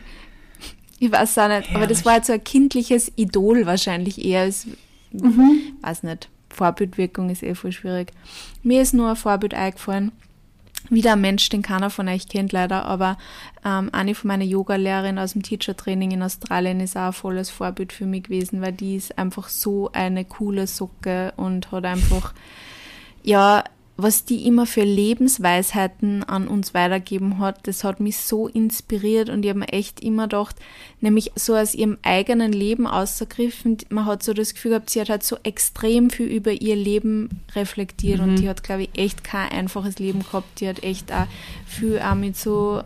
ich 0.99 1.11
weiß 1.11 1.35
auch 1.39 1.47
nicht, 1.47 1.75
aber 1.75 1.87
das 1.87 2.05
war 2.05 2.17
jetzt 2.17 2.27
so 2.27 2.33
ein 2.33 2.43
kindliches 2.43 3.11
Idol 3.15 3.65
wahrscheinlich 3.65 4.23
eher. 4.23 4.41
Als, 4.41 4.67
mhm. 5.11 5.73
weiß 5.81 6.03
nicht. 6.03 6.29
Vorbildwirkung 6.49 7.31
ist 7.31 7.41
eh 7.41 7.55
voll 7.55 7.71
schwierig. 7.71 8.11
Mir 8.61 8.83
ist 8.83 8.93
nur 8.93 9.09
ein 9.09 9.15
Vorbild 9.15 9.55
eingefallen. 9.55 10.11
Wieder 10.89 11.13
ein 11.13 11.21
Mensch, 11.21 11.47
den 11.49 11.61
keiner 11.61 11.89
von 11.89 12.09
euch 12.09 12.27
kennt 12.27 12.51
leider, 12.51 12.85
aber 12.85 13.17
ähm, 13.63 13.89
eine 13.93 14.15
von 14.15 14.27
meinen 14.27 14.47
Yoga-Lehrerinnen 14.47 15.17
aus 15.17 15.33
dem 15.33 15.41
Teacher-Training 15.41 16.11
in 16.11 16.23
Australien 16.23 16.81
ist 16.81 16.97
auch 16.97 17.07
ein 17.07 17.13
volles 17.13 17.49
Vorbild 17.49 17.93
für 17.93 18.05
mich 18.05 18.23
gewesen, 18.23 18.61
weil 18.61 18.73
die 18.73 18.97
ist 18.97 19.17
einfach 19.17 19.47
so 19.47 19.91
eine 19.93 20.25
coole 20.25 20.67
Socke 20.67 21.33
und 21.37 21.71
hat 21.71 21.85
einfach, 21.85 22.33
ja, 23.23 23.63
was 23.95 24.25
die 24.25 24.47
immer 24.47 24.65
für 24.65 24.83
Lebensweisheiten 24.83 26.23
an 26.23 26.47
uns 26.47 26.73
weitergeben 26.73 27.37
hat, 27.37 27.67
das 27.67 27.83
hat 27.83 27.99
mich 27.99 28.17
so 28.17 28.47
inspiriert 28.47 29.29
und 29.29 29.43
ich 29.43 29.49
habe 29.49 29.59
mir 29.59 29.69
echt 29.69 29.99
immer 29.99 30.23
gedacht, 30.23 30.55
nämlich 30.99 31.31
so 31.35 31.55
aus 31.55 31.75
ihrem 31.75 31.99
eigenen 32.01 32.51
Leben 32.51 32.87
ausgegriffen, 32.87 33.77
man 33.89 34.07
hat 34.07 34.23
so 34.23 34.33
das 34.33 34.55
Gefühl 34.55 34.71
gehabt, 34.71 34.89
sie 34.89 34.99
hat 34.99 35.09
halt 35.09 35.23
so 35.23 35.37
extrem 35.43 36.09
viel 36.09 36.25
über 36.25 36.51
ihr 36.51 36.75
Leben 36.75 37.41
reflektiert 37.55 38.19
mhm. 38.19 38.29
und 38.29 38.35
die 38.37 38.49
hat, 38.49 38.63
glaube 38.63 38.83
ich, 38.83 38.89
echt 38.95 39.23
kein 39.23 39.51
einfaches 39.51 39.99
Leben 39.99 40.23
gehabt, 40.23 40.59
die 40.59 40.67
hat 40.67 40.81
echt 40.81 41.11
auch 41.11 41.27
viel 41.67 41.99
auch 41.99 42.15
mit 42.15 42.35
so 42.35 42.81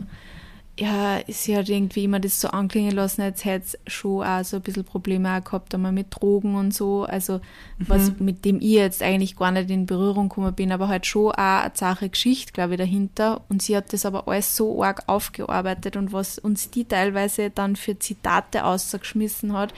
ja, 0.80 1.20
sie 1.28 1.58
hat 1.58 1.70
irgendwie 1.70 2.04
immer 2.04 2.20
das 2.20 2.40
so 2.40 2.50
anklingen 2.50 2.92
lassen, 2.92 3.22
als 3.22 3.46
hätte 3.46 3.66
es 3.66 3.94
schon 3.94 4.24
auch 4.24 4.44
so 4.44 4.58
ein 4.58 4.62
bisschen 4.62 4.84
Probleme 4.84 5.36
auch 5.36 5.44
gehabt, 5.44 5.74
einmal 5.74 5.92
mit 5.92 6.08
Drogen 6.12 6.54
und 6.54 6.72
so. 6.72 7.04
Also, 7.04 7.40
mhm. 7.80 7.86
was 7.88 8.12
mit 8.20 8.46
dem 8.46 8.58
ich 8.58 8.74
jetzt 8.74 9.02
eigentlich 9.02 9.36
gar 9.36 9.52
nicht 9.52 9.72
in 9.72 9.88
Berührung 9.88 10.30
gekommen 10.30 10.54
bin, 10.54 10.72
aber 10.72 10.88
halt 10.88 11.08
schon 11.08 11.32
auch 11.32 11.64
eine 11.64 11.74
zache 11.74 12.10
Geschichte, 12.10 12.54
glaube 12.54 12.74
ich, 12.74 12.78
dahinter. 12.78 13.42
Und 13.50 13.64
sie 13.64 13.76
hat 13.76 13.92
das 13.92 14.06
aber 14.06 14.28
alles 14.28 14.56
so 14.56 14.84
arg 14.84 15.02
aufgearbeitet 15.08 15.96
und 15.96 16.14
was 16.14 16.38
uns 16.38 16.70
die 16.70 16.86
teilweise 16.86 17.50
dann 17.50 17.76
für 17.76 17.98
Zitate 17.98 18.64
ausgeschmissen 18.64 19.54
hat, 19.54 19.74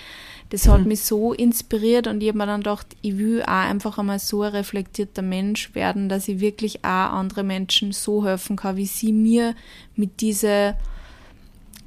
das 0.49 0.67
hat 0.67 0.81
mhm. 0.81 0.87
mich 0.87 1.01
so 1.01 1.33
inspiriert 1.33 2.07
und 2.07 2.21
ich 2.21 2.29
habe 2.29 2.39
mir 2.39 2.47
dann 2.47 2.61
gedacht, 2.61 2.87
ich 3.01 3.17
will 3.17 3.43
auch 3.43 3.47
einfach 3.47 3.99
einmal 3.99 4.17
so 4.17 4.41
ein 4.41 4.51
reflektierter 4.51 5.21
Mensch 5.21 5.75
werden, 5.75 6.09
dass 6.09 6.27
ich 6.27 6.39
wirklich 6.39 6.83
auch 6.83 7.13
andere 7.13 7.43
Menschen 7.43 7.91
so 7.91 8.25
helfen 8.25 8.55
kann, 8.55 8.75
wie 8.75 8.87
sie 8.87 9.13
mir 9.13 9.55
mit 9.99 10.21
diese 10.21 10.75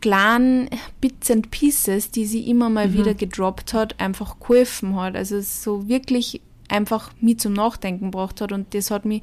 kleinen 0.01 0.69
Bits 1.01 1.31
and 1.31 1.51
Pieces, 1.51 2.11
die 2.11 2.27
sie 2.27 2.49
immer 2.49 2.69
mal 2.69 2.89
mhm. 2.89 2.95
wieder 2.95 3.15
gedroppt 3.15 3.73
hat, 3.73 3.99
einfach 4.01 4.39
geholfen 4.39 4.97
hat. 4.97 5.17
Also 5.17 5.41
so 5.41 5.89
wirklich 5.89 6.43
einfach 6.69 7.13
mich 7.21 7.39
zum 7.39 7.53
Nachdenken 7.53 8.07
gebracht 8.11 8.41
hat 8.41 8.53
und 8.53 8.75
das 8.75 8.91
hat 8.91 9.05
mich 9.05 9.23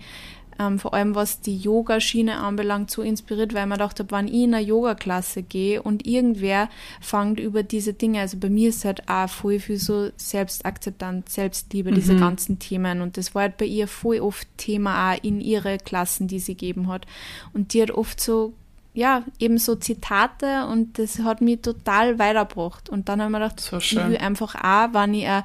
ähm, 0.60 0.78
vor 0.78 0.94
allem 0.94 1.16
was 1.16 1.40
die 1.42 1.58
Yoga-Schiene 1.58 2.38
anbelangt, 2.38 2.92
so 2.92 3.02
inspiriert, 3.02 3.54
weil 3.54 3.66
man 3.66 3.80
dachte, 3.80 4.06
wann 4.10 4.28
ich 4.28 4.44
in 4.44 4.54
eine 4.54 4.64
Yoga-Klasse 4.64 5.42
gehe 5.42 5.82
und 5.82 6.06
irgendwer 6.06 6.70
fängt 7.00 7.40
über 7.40 7.64
diese 7.64 7.94
Dinge, 7.94 8.20
also 8.20 8.38
bei 8.38 8.50
mir 8.50 8.70
ist 8.70 8.86
halt 8.86 9.08
auch 9.10 9.30
voll 9.30 9.60
viel 9.60 9.78
so 9.78 10.10
Selbstakzeptanz, 10.18 11.34
Selbstliebe, 11.34 11.92
mhm. 11.92 11.96
diese 11.96 12.16
ganzen 12.18 12.60
Themen 12.60 13.02
und 13.02 13.18
das 13.18 13.34
war 13.34 13.44
halt 13.44 13.58
bei 13.58 13.66
ihr 13.66 13.88
voll 13.88 14.20
oft 14.20 14.48
Thema 14.58 15.14
auch 15.14 15.24
in 15.24 15.40
ihre 15.40 15.78
Klassen, 15.78 16.28
die 16.28 16.40
sie 16.40 16.56
gegeben 16.56 16.88
hat 16.90 17.06
und 17.54 17.74
die 17.74 17.82
hat 17.82 17.92
oft 17.92 18.20
so 18.20 18.54
ja, 18.94 19.24
eben 19.38 19.60
so 19.60 19.76
Zitate 19.76 20.66
und 20.66 20.98
das 20.98 21.20
hat 21.20 21.42
mich 21.42 21.62
total 21.62 22.18
weitergebracht. 22.18 22.90
Und 22.90 23.08
dann 23.08 23.22
haben 23.22 23.32
wir 23.32 23.40
gedacht, 23.40 23.60
so 23.60 23.78
ich 23.78 23.96
will 23.96 24.18
einfach 24.18 24.56
auch, 24.56 24.94
wenn 24.94 25.14
ich 25.14 25.28
eine, 25.28 25.44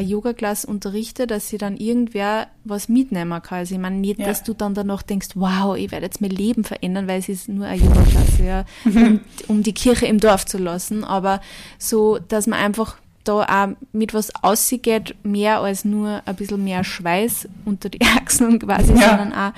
Yoga-Klasse 0.00 0.66
unterrichte, 0.66 1.26
dass 1.26 1.48
sie 1.48 1.58
dann 1.58 1.76
irgendwer 1.76 2.48
was 2.64 2.88
mitnehmen 2.88 3.42
kann. 3.42 3.58
Also 3.58 3.74
ich 3.74 3.80
meine 3.80 3.96
nicht, 3.96 4.18
ja. 4.18 4.26
dass 4.26 4.42
du 4.42 4.54
dann 4.54 4.74
danach 4.74 5.02
denkst, 5.02 5.28
wow, 5.34 5.76
ich 5.76 5.90
werde 5.90 6.06
jetzt 6.06 6.20
mein 6.20 6.30
Leben 6.30 6.64
verändern, 6.64 7.06
weil 7.08 7.20
es 7.20 7.28
ist 7.28 7.48
nur 7.48 7.66
eine 7.66 7.82
Yoga-Klasse, 7.82 8.44
ja, 8.44 8.64
um, 8.84 9.20
um 9.48 9.62
die 9.62 9.74
Kirche 9.74 10.06
im 10.06 10.18
Dorf 10.18 10.46
zu 10.46 10.56
lassen. 10.56 11.04
Aber 11.04 11.40
so, 11.78 12.18
dass 12.18 12.46
man 12.46 12.58
einfach 12.58 12.96
da 13.24 13.42
auch 13.42 13.68
mit 13.92 14.14
was 14.14 14.34
ausgeht, 14.42 15.14
mehr 15.22 15.60
als 15.60 15.84
nur 15.84 16.22
ein 16.24 16.36
bisschen 16.36 16.64
mehr 16.64 16.84
Schweiß 16.84 17.48
unter 17.66 17.90
die 17.90 18.00
Achseln 18.16 18.58
quasi, 18.58 18.94
ja. 18.94 19.10
sondern 19.10 19.32
auch 19.34 19.52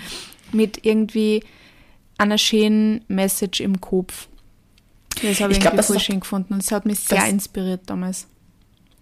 mit 0.52 0.84
irgendwie 0.84 1.44
einer 2.20 2.38
schönen 2.38 3.04
Message 3.08 3.60
im 3.60 3.80
Kopf. 3.80 4.28
Das 5.22 5.40
habe 5.40 5.52
ich, 5.52 5.58
ich 5.58 5.64
glaub, 5.64 5.82
voll 5.82 5.98
schön 5.98 6.20
gefunden 6.20 6.54
und 6.54 6.62
es 6.62 6.70
hat 6.70 6.86
mich 6.86 7.00
sehr 7.00 7.26
inspiriert 7.26 7.82
damals. 7.86 8.26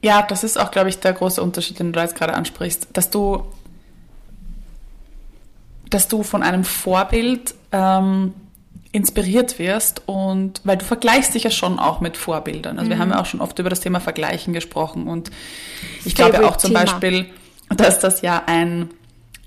Ja, 0.03 0.23
das 0.23 0.45
ist 0.45 0.59
auch, 0.59 0.71
glaube 0.71 0.89
ich, 0.89 0.99
der 1.01 1.13
große 1.13 1.43
Unterschied, 1.43 1.79
den 1.79 1.87
du 1.89 1.93
da 1.93 2.03
jetzt 2.03 2.15
gerade 2.15 2.35
ansprichst, 2.35 2.89
dass 2.93 3.11
du, 3.11 3.45
dass 5.91 6.09
du 6.09 6.23
von 6.23 6.43
einem 6.43 6.65
Vorbild 6.65 7.55
ähm, 7.73 8.33
inspiriert 8.93 9.59
wirst 9.59 10.03
und 10.07 10.61
weil 10.65 10.79
du 10.79 10.85
vergleichst 10.85 11.35
dich 11.35 11.43
ja 11.43 11.51
schon 11.51 11.79
auch 11.79 12.01
mit 12.01 12.17
Vorbildern. 12.17 12.79
Also 12.79 12.87
mhm. 12.87 12.95
wir 12.95 12.99
haben 13.01 13.11
ja 13.11 13.21
auch 13.21 13.27
schon 13.27 13.41
oft 13.41 13.59
über 13.59 13.71
das 13.71 13.81
Thema 13.81 14.01
Vergleichen 14.01 14.55
gesprochen 14.55 15.09
und 15.09 15.31
ich 16.05 16.15
Favorite 16.15 16.39
glaube 16.39 16.49
auch 16.49 16.57
zum 16.57 16.71
Thema. 16.71 16.85
Beispiel, 16.85 17.27
dass 17.77 17.99
das 17.99 18.23
ja 18.23 18.45
ein 18.47 18.91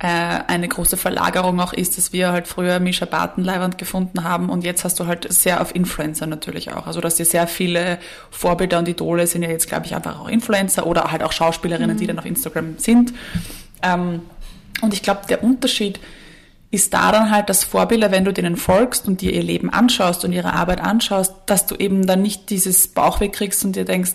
eine 0.07 0.67
große 0.67 0.97
Verlagerung 0.97 1.59
auch 1.59 1.73
ist, 1.73 1.97
dass 1.97 2.11
wir 2.11 2.31
halt 2.31 2.47
früher 2.47 2.79
Misha 2.79 3.05
Barton 3.05 3.47
gefunden 3.77 4.23
haben 4.23 4.49
und 4.49 4.63
jetzt 4.63 4.83
hast 4.83 4.99
du 4.99 5.05
halt 5.05 5.31
sehr 5.31 5.61
auf 5.61 5.75
Influencer 5.75 6.25
natürlich 6.25 6.73
auch. 6.73 6.87
Also 6.87 7.01
dass 7.01 7.15
dir 7.15 7.25
sehr 7.25 7.45
viele 7.45 7.99
Vorbilder 8.31 8.79
und 8.79 8.87
Idole 8.87 9.27
sind 9.27 9.43
ja 9.43 9.49
jetzt, 9.49 9.67
glaube 9.67 9.85
ich, 9.85 9.95
einfach 9.95 10.19
auch 10.19 10.27
Influencer 10.27 10.87
oder 10.87 11.11
halt 11.11 11.21
auch 11.21 11.31
Schauspielerinnen, 11.31 11.95
mhm. 11.95 11.99
die 11.99 12.07
dann 12.07 12.17
auf 12.17 12.25
Instagram 12.25 12.79
sind. 12.79 13.13
Ähm, 13.83 14.21
und 14.81 14.93
ich 14.93 15.03
glaube, 15.03 15.21
der 15.29 15.43
Unterschied 15.43 15.99
ist 16.71 16.93
da 16.93 17.11
dann 17.11 17.29
halt, 17.29 17.49
dass 17.49 17.63
Vorbilder, 17.63 18.11
wenn 18.11 18.25
du 18.25 18.33
denen 18.33 18.57
folgst 18.57 19.07
und 19.07 19.21
dir 19.21 19.33
ihr 19.33 19.43
Leben 19.43 19.69
anschaust 19.69 20.25
und 20.25 20.31
ihre 20.31 20.53
Arbeit 20.53 20.81
anschaust, 20.81 21.33
dass 21.45 21.67
du 21.67 21.75
eben 21.75 22.07
dann 22.07 22.23
nicht 22.23 22.49
dieses 22.49 22.87
Bauchweh 22.87 23.29
kriegst 23.29 23.63
und 23.65 23.75
dir 23.75 23.85
denkst, 23.85 24.13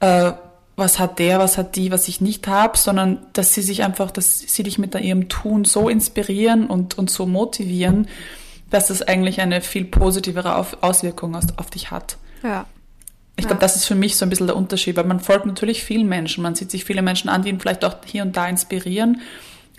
äh, 0.00 0.32
was 0.78 0.98
hat 0.98 1.18
der, 1.18 1.38
was 1.38 1.58
hat 1.58 1.76
die, 1.76 1.90
was 1.90 2.08
ich 2.08 2.20
nicht 2.20 2.46
habe, 2.46 2.78
sondern 2.78 3.18
dass 3.32 3.52
sie 3.52 3.62
sich 3.62 3.82
einfach, 3.82 4.10
dass 4.10 4.38
sie 4.38 4.62
dich 4.62 4.78
mit 4.78 4.94
ihrem 4.94 5.28
Tun 5.28 5.64
so 5.64 5.88
inspirieren 5.88 6.68
und, 6.68 6.96
und 6.96 7.10
so 7.10 7.26
motivieren, 7.26 8.08
dass 8.70 8.88
das 8.88 9.02
eigentlich 9.02 9.40
eine 9.40 9.60
viel 9.60 9.84
positivere 9.84 10.54
auf, 10.54 10.82
Auswirkung 10.82 11.34
auf, 11.34 11.44
auf 11.56 11.70
dich 11.70 11.90
hat. 11.90 12.16
Ja. 12.42 12.66
Ich 13.36 13.46
glaube, 13.46 13.60
das 13.60 13.76
ist 13.76 13.86
für 13.86 13.94
mich 13.94 14.16
so 14.16 14.24
ein 14.24 14.30
bisschen 14.30 14.46
der 14.48 14.56
Unterschied, 14.56 14.96
weil 14.96 15.04
man 15.04 15.20
folgt 15.20 15.46
natürlich 15.46 15.84
vielen 15.84 16.08
Menschen, 16.08 16.42
man 16.42 16.54
sieht 16.54 16.70
sich 16.70 16.84
viele 16.84 17.02
Menschen 17.02 17.28
an, 17.28 17.42
die 17.42 17.50
ihn 17.50 17.60
vielleicht 17.60 17.84
auch 17.84 17.96
hier 18.04 18.22
und 18.22 18.36
da 18.36 18.48
inspirieren, 18.48 19.20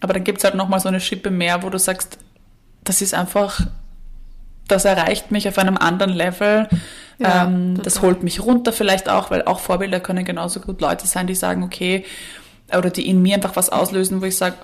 aber 0.02 0.14
dann 0.14 0.24
gibt 0.24 0.38
es 0.38 0.44
halt 0.46 0.56
nochmal 0.56 0.80
so 0.80 0.88
eine 0.88 1.02
Schippe 1.02 1.30
mehr, 1.30 1.62
wo 1.64 1.70
du 1.70 1.78
sagst, 1.78 2.18
das 2.84 3.02
ist 3.02 3.14
einfach 3.14 3.68
das 4.70 4.86
erreicht 4.86 5.32
mich 5.32 5.48
auf 5.48 5.58
einem 5.58 5.78
anderen 5.78 6.14
Level. 6.14 6.70
Ja, 7.20 7.46
ähm, 7.46 7.82
das 7.84 8.02
holt 8.02 8.24
mich 8.24 8.42
runter 8.42 8.72
vielleicht 8.72 9.10
auch, 9.10 9.30
weil 9.30 9.44
auch 9.44 9.60
Vorbilder 9.60 10.00
können 10.00 10.26
genauso 10.26 10.62
gut 10.62 10.82
Leute 10.82 11.06
sein, 11.06 11.28
die 11.28 11.36
sagen, 11.36 11.64
okay, 11.64 12.06
oder 12.76 12.90
die 12.90 13.08
in 13.08 13.22
mir 13.22 13.36
einfach 13.36 13.56
was 13.56 13.70
auslösen, 13.70 14.22
wo 14.22 14.26
ich 14.26 14.38
sage, 14.38 14.56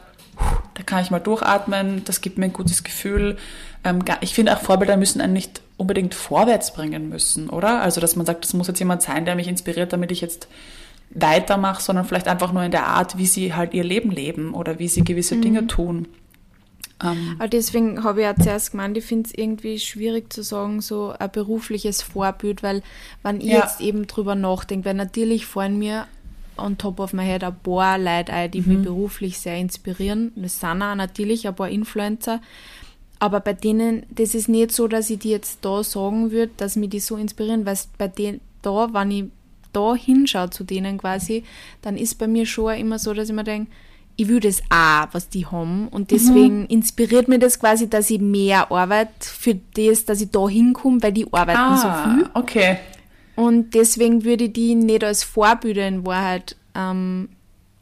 da 0.73 0.83
kann 0.83 1.01
ich 1.01 1.11
mal 1.11 1.19
durchatmen, 1.19 2.03
das 2.05 2.21
gibt 2.21 2.37
mir 2.37 2.45
ein 2.45 2.53
gutes 2.53 2.83
Gefühl. 2.83 3.37
Ähm, 3.83 4.03
ich 4.21 4.33
finde 4.33 4.55
auch 4.55 4.61
Vorbilder 4.61 4.97
müssen 4.97 5.21
einen 5.21 5.33
nicht 5.33 5.61
unbedingt 5.77 6.13
vorwärts 6.13 6.73
bringen 6.73 7.09
müssen, 7.09 7.49
oder? 7.49 7.81
Also, 7.81 8.01
dass 8.01 8.15
man 8.15 8.25
sagt, 8.25 8.45
das 8.45 8.53
muss 8.53 8.67
jetzt 8.67 8.79
jemand 8.79 9.01
sein, 9.01 9.25
der 9.25 9.35
mich 9.35 9.47
inspiriert, 9.47 9.93
damit 9.93 10.11
ich 10.11 10.21
jetzt 10.21 10.47
weitermache, 11.11 11.81
sondern 11.81 12.05
vielleicht 12.05 12.27
einfach 12.27 12.51
nur 12.51 12.63
in 12.63 12.71
der 12.71 12.87
Art, 12.87 13.17
wie 13.17 13.25
sie 13.25 13.53
halt 13.53 13.73
ihr 13.73 13.83
Leben 13.83 14.11
leben 14.11 14.53
oder 14.53 14.79
wie 14.79 14.87
sie 14.87 15.03
gewisse 15.03 15.35
mhm. 15.35 15.41
Dinge 15.41 15.67
tun. 15.67 16.07
Ähm, 17.03 17.35
Aber 17.39 17.47
deswegen 17.47 18.03
habe 18.03 18.21
ich 18.21 18.27
auch 18.27 18.35
zuerst 18.41 18.71
gemeint, 18.71 18.97
ich 18.97 19.05
finde 19.05 19.29
es 19.29 19.37
irgendwie 19.37 19.79
schwierig 19.79 20.31
zu 20.31 20.43
sagen, 20.43 20.81
so 20.81 21.13
ein 21.17 21.31
berufliches 21.31 22.01
Vorbild, 22.01 22.63
weil 22.63 22.83
wenn 23.23 23.41
ich 23.41 23.47
ja. 23.47 23.59
jetzt 23.59 23.81
eben 23.81 24.07
drüber 24.07 24.35
nachdenke, 24.35 24.85
weil 24.85 24.93
natürlich 24.93 25.45
fallen 25.45 25.77
mir 25.77 26.07
on 26.57 26.77
top 26.77 26.99
of 26.99 27.11
my 27.11 27.25
head 27.25 27.43
ein 27.43 27.55
paar 27.63 27.97
Leute 27.97 28.31
ein, 28.31 28.49
die 28.51 28.61
mhm. 28.61 28.67
mich 28.67 28.83
beruflich 28.83 29.39
sehr 29.39 29.57
inspirieren. 29.57 30.31
Das 30.35 30.59
sind 30.59 30.81
auch 30.81 30.95
natürlich 30.95 31.47
ein 31.47 31.55
paar 31.55 31.69
Influencer. 31.69 32.41
Aber 33.19 33.39
bei 33.39 33.53
denen, 33.53 34.05
das 34.09 34.35
ist 34.35 34.49
nicht 34.49 34.71
so, 34.71 34.87
dass 34.87 35.09
ich 35.09 35.19
die 35.19 35.29
jetzt 35.29 35.59
da 35.63 35.83
sagen 35.83 36.31
würde, 36.31 36.51
dass 36.57 36.75
mich 36.75 36.89
die 36.89 36.99
so 36.99 37.17
inspirieren, 37.17 37.65
weil 37.65 37.77
bei 37.97 38.07
denen, 38.07 38.41
da, 38.61 38.93
wenn 38.93 39.11
ich 39.11 39.25
da 39.73 39.95
hinschaue 39.95 40.49
zu 40.49 40.63
denen 40.63 40.97
quasi, 40.97 41.43
dann 41.81 41.97
ist 41.97 42.15
bei 42.17 42.27
mir 42.27 42.45
schon 42.45 42.75
immer 42.75 42.99
so, 42.99 43.13
dass 43.13 43.29
ich 43.29 43.35
mir 43.35 43.43
denke, 43.43 43.71
ich 44.17 44.27
will 44.27 44.39
das 44.39 44.61
auch, 44.69 45.07
was 45.11 45.29
die 45.29 45.45
haben. 45.45 45.87
Und 45.89 46.11
deswegen 46.11 46.61
mhm. 46.61 46.67
inspiriert 46.67 47.27
mir 47.27 47.39
das 47.39 47.59
quasi, 47.59 47.89
dass 47.89 48.09
ich 48.09 48.21
mehr 48.21 48.71
arbeite 48.71 49.11
für 49.19 49.55
das, 49.75 50.05
dass 50.05 50.21
ich 50.21 50.31
da 50.31 50.47
hinkomme, 50.47 51.03
weil 51.03 51.11
die 51.11 51.27
arbeiten 51.31 51.59
ah, 51.59 51.77
so 51.77 52.09
viel. 52.09 52.29
okay. 52.33 52.77
Und 53.35 53.73
deswegen 53.73 54.23
würde 54.23 54.45
ich 54.45 54.53
die 54.53 54.75
nicht 54.75 55.03
als 55.03 55.23
Vorbilder 55.23 55.87
in 55.87 56.05
Wahrheit 56.05 56.55
ähm, 56.73 57.29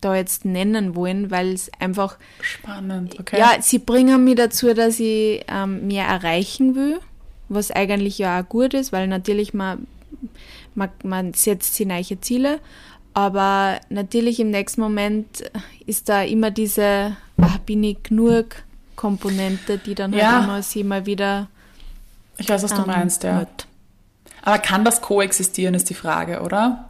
da 0.02 0.16
jetzt 0.16 0.46
nennen 0.46 0.96
wollen, 0.96 1.30
weil 1.30 1.54
es 1.54 1.72
einfach. 1.80 2.18
Spannend, 2.42 3.20
okay. 3.20 3.38
Ja, 3.38 3.62
sie 3.62 3.80
bringen 3.80 4.24
mich 4.24 4.36
dazu, 4.36 4.74
dass 4.74 5.00
ich 5.00 5.46
ähm, 5.48 5.88
mehr 5.88 6.06
erreichen 6.06 6.76
will, 6.76 7.00
was 7.50 7.70
eigentlich 7.70 8.18
ja 8.18 8.42
auch 8.42 8.50
gut 8.50 8.74
ist, 8.74 8.92
weil 8.92 9.08
natürlich 9.08 9.54
man, 9.54 9.88
man, 10.74 10.90
man 11.04 11.34
setzt 11.34 11.76
sich 11.76 11.86
neue 11.86 12.20
Ziele 12.20 12.60
aber 13.14 13.80
natürlich 13.90 14.40
im 14.40 14.50
nächsten 14.50 14.82
Moment 14.82 15.44
ist 15.86 16.10
da 16.10 16.24
immer 16.24 16.52
diese, 16.52 17.16
ach, 17.38 17.58
bin 17.60 17.84
ich 17.84 18.04
genug 18.04 18.56
Komponente, 18.96 19.78
die 19.78 19.96
dann 19.96 20.12
halt 20.14 20.22
ja. 20.22 20.44
immer 20.44 20.64
sie 20.64 20.84
mal 20.84 21.06
wieder. 21.06 21.48
Ich 22.38 22.50
weiß, 22.50 22.64
was 22.64 22.72
ähm, 22.72 22.78
du 22.78 22.88
meinst, 22.88 23.24
ja. 23.24 23.40
Wird. 23.40 23.68
Aber 24.42 24.58
kann 24.60 24.84
das 24.84 25.02
koexistieren, 25.02 25.74
ist 25.74 25.90
die 25.90 25.94
Frage, 25.94 26.42
oder? 26.42 26.90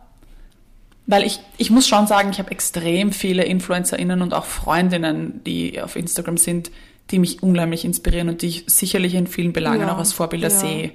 Weil 1.06 1.24
ich, 1.24 1.40
ich 1.58 1.70
muss 1.70 1.88
schon 1.88 2.08
sagen, 2.08 2.30
ich 2.32 2.40
habe 2.40 2.52
extrem 2.52 3.12
viele 3.12 3.44
InfluencerInnen 3.44 4.22
und 4.22 4.34
auch 4.34 4.46
Freundinnen, 4.46 5.42
die 5.44 5.82
auf 5.82 5.96
Instagram 5.96 6.38
sind, 6.38 6.72
die 7.12 7.20
mich 7.20 7.44
unglaublich 7.44 7.84
inspirieren 7.84 8.30
und 8.30 8.42
die 8.42 8.48
ich 8.48 8.64
sicherlich 8.68 9.14
in 9.14 9.28
vielen 9.28 9.54
Belangen 9.54 9.82
ja, 9.82 9.94
auch 9.94 9.98
als 9.98 10.14
Vorbilder 10.14 10.48
ja. 10.48 10.56
sehe. 10.56 10.92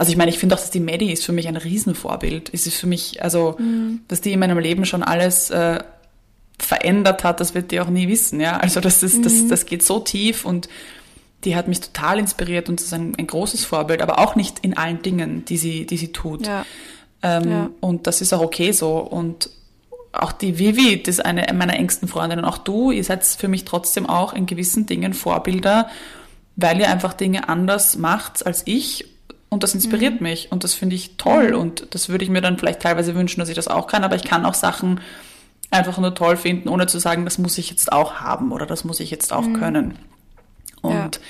Also 0.00 0.12
ich 0.12 0.16
meine, 0.16 0.30
ich 0.30 0.38
finde 0.38 0.54
auch, 0.54 0.58
dass 0.58 0.70
die 0.70 0.80
Maddie 0.80 1.12
ist 1.12 1.26
für 1.26 1.32
mich 1.32 1.46
ein 1.46 1.58
Riesenvorbild. 1.58 2.54
Es 2.54 2.66
ist 2.66 2.78
für 2.78 2.86
mich, 2.86 3.22
also, 3.22 3.56
mhm. 3.58 4.00
dass 4.08 4.22
die 4.22 4.32
in 4.32 4.40
meinem 4.40 4.58
Leben 4.58 4.86
schon 4.86 5.02
alles 5.02 5.50
äh, 5.50 5.78
verändert 6.58 7.22
hat, 7.22 7.38
das 7.38 7.54
wird 7.54 7.70
die 7.70 7.80
auch 7.80 7.90
nie 7.90 8.08
wissen, 8.08 8.40
ja. 8.40 8.56
Also 8.56 8.80
das 8.80 9.02
ist, 9.02 9.18
mhm. 9.18 9.22
das, 9.24 9.48
das 9.48 9.66
geht 9.66 9.82
so 9.82 10.00
tief 10.00 10.46
und 10.46 10.70
die 11.44 11.54
hat 11.54 11.68
mich 11.68 11.80
total 11.80 12.18
inspiriert 12.18 12.70
und 12.70 12.80
ist 12.80 12.94
ein, 12.94 13.14
ein 13.18 13.26
großes 13.26 13.66
Vorbild, 13.66 14.00
aber 14.00 14.20
auch 14.20 14.36
nicht 14.36 14.60
in 14.60 14.74
allen 14.74 15.02
Dingen, 15.02 15.44
die 15.44 15.58
sie, 15.58 15.84
die 15.84 15.98
sie 15.98 16.12
tut. 16.12 16.46
Ja. 16.46 16.64
Ähm, 17.22 17.50
ja. 17.50 17.70
Und 17.80 18.06
das 18.06 18.22
ist 18.22 18.32
auch 18.32 18.40
okay 18.40 18.72
so. 18.72 18.96
Und 18.96 19.50
auch 20.12 20.32
die 20.32 20.58
Vivi, 20.58 21.02
das 21.02 21.16
ist 21.16 21.24
eine 21.26 21.46
meiner 21.52 21.74
engsten 21.74 22.08
Freundinnen, 22.08 22.46
auch 22.46 22.56
du, 22.56 22.90
ihr 22.90 23.04
seid 23.04 23.22
für 23.26 23.48
mich 23.48 23.66
trotzdem 23.66 24.08
auch 24.08 24.32
in 24.32 24.46
gewissen 24.46 24.86
Dingen 24.86 25.12
Vorbilder, 25.12 25.90
weil 26.56 26.80
ihr 26.80 26.88
einfach 26.88 27.12
Dinge 27.12 27.50
anders 27.50 27.98
macht 27.98 28.46
als 28.46 28.62
ich 28.64 29.09
und 29.50 29.62
das 29.62 29.74
inspiriert 29.74 30.20
mhm. 30.20 30.28
mich 30.28 30.50
und 30.50 30.64
das 30.64 30.72
finde 30.72 30.96
ich 30.96 31.16
toll 31.16 31.50
mhm. 31.50 31.58
und 31.58 31.94
das 31.94 32.08
würde 32.08 32.24
ich 32.24 32.30
mir 32.30 32.40
dann 32.40 32.58
vielleicht 32.58 32.80
teilweise 32.80 33.14
wünschen, 33.14 33.40
dass 33.40 33.50
ich 33.50 33.56
das 33.56 33.68
auch 33.68 33.86
kann, 33.86 34.04
aber 34.04 34.16
ich 34.16 34.24
kann 34.24 34.46
auch 34.46 34.54
Sachen 34.54 35.00
einfach 35.70 35.98
nur 35.98 36.14
toll 36.14 36.36
finden, 36.36 36.68
ohne 36.68 36.86
zu 36.86 36.98
sagen, 36.98 37.24
das 37.24 37.38
muss 37.38 37.58
ich 37.58 37.70
jetzt 37.70 37.92
auch 37.92 38.14
haben 38.14 38.52
oder 38.52 38.64
das 38.64 38.84
muss 38.84 39.00
ich 39.00 39.10
jetzt 39.10 39.32
auch 39.32 39.46
mhm. 39.46 39.60
können. 39.60 39.98
Und 40.80 41.16
ja. 41.16 41.22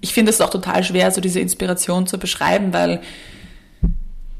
ich 0.00 0.14
finde 0.14 0.30
es 0.30 0.40
auch 0.40 0.50
total 0.50 0.82
schwer, 0.82 1.10
so 1.10 1.20
diese 1.20 1.40
Inspiration 1.40 2.06
zu 2.06 2.18
beschreiben, 2.18 2.72
weil 2.72 3.02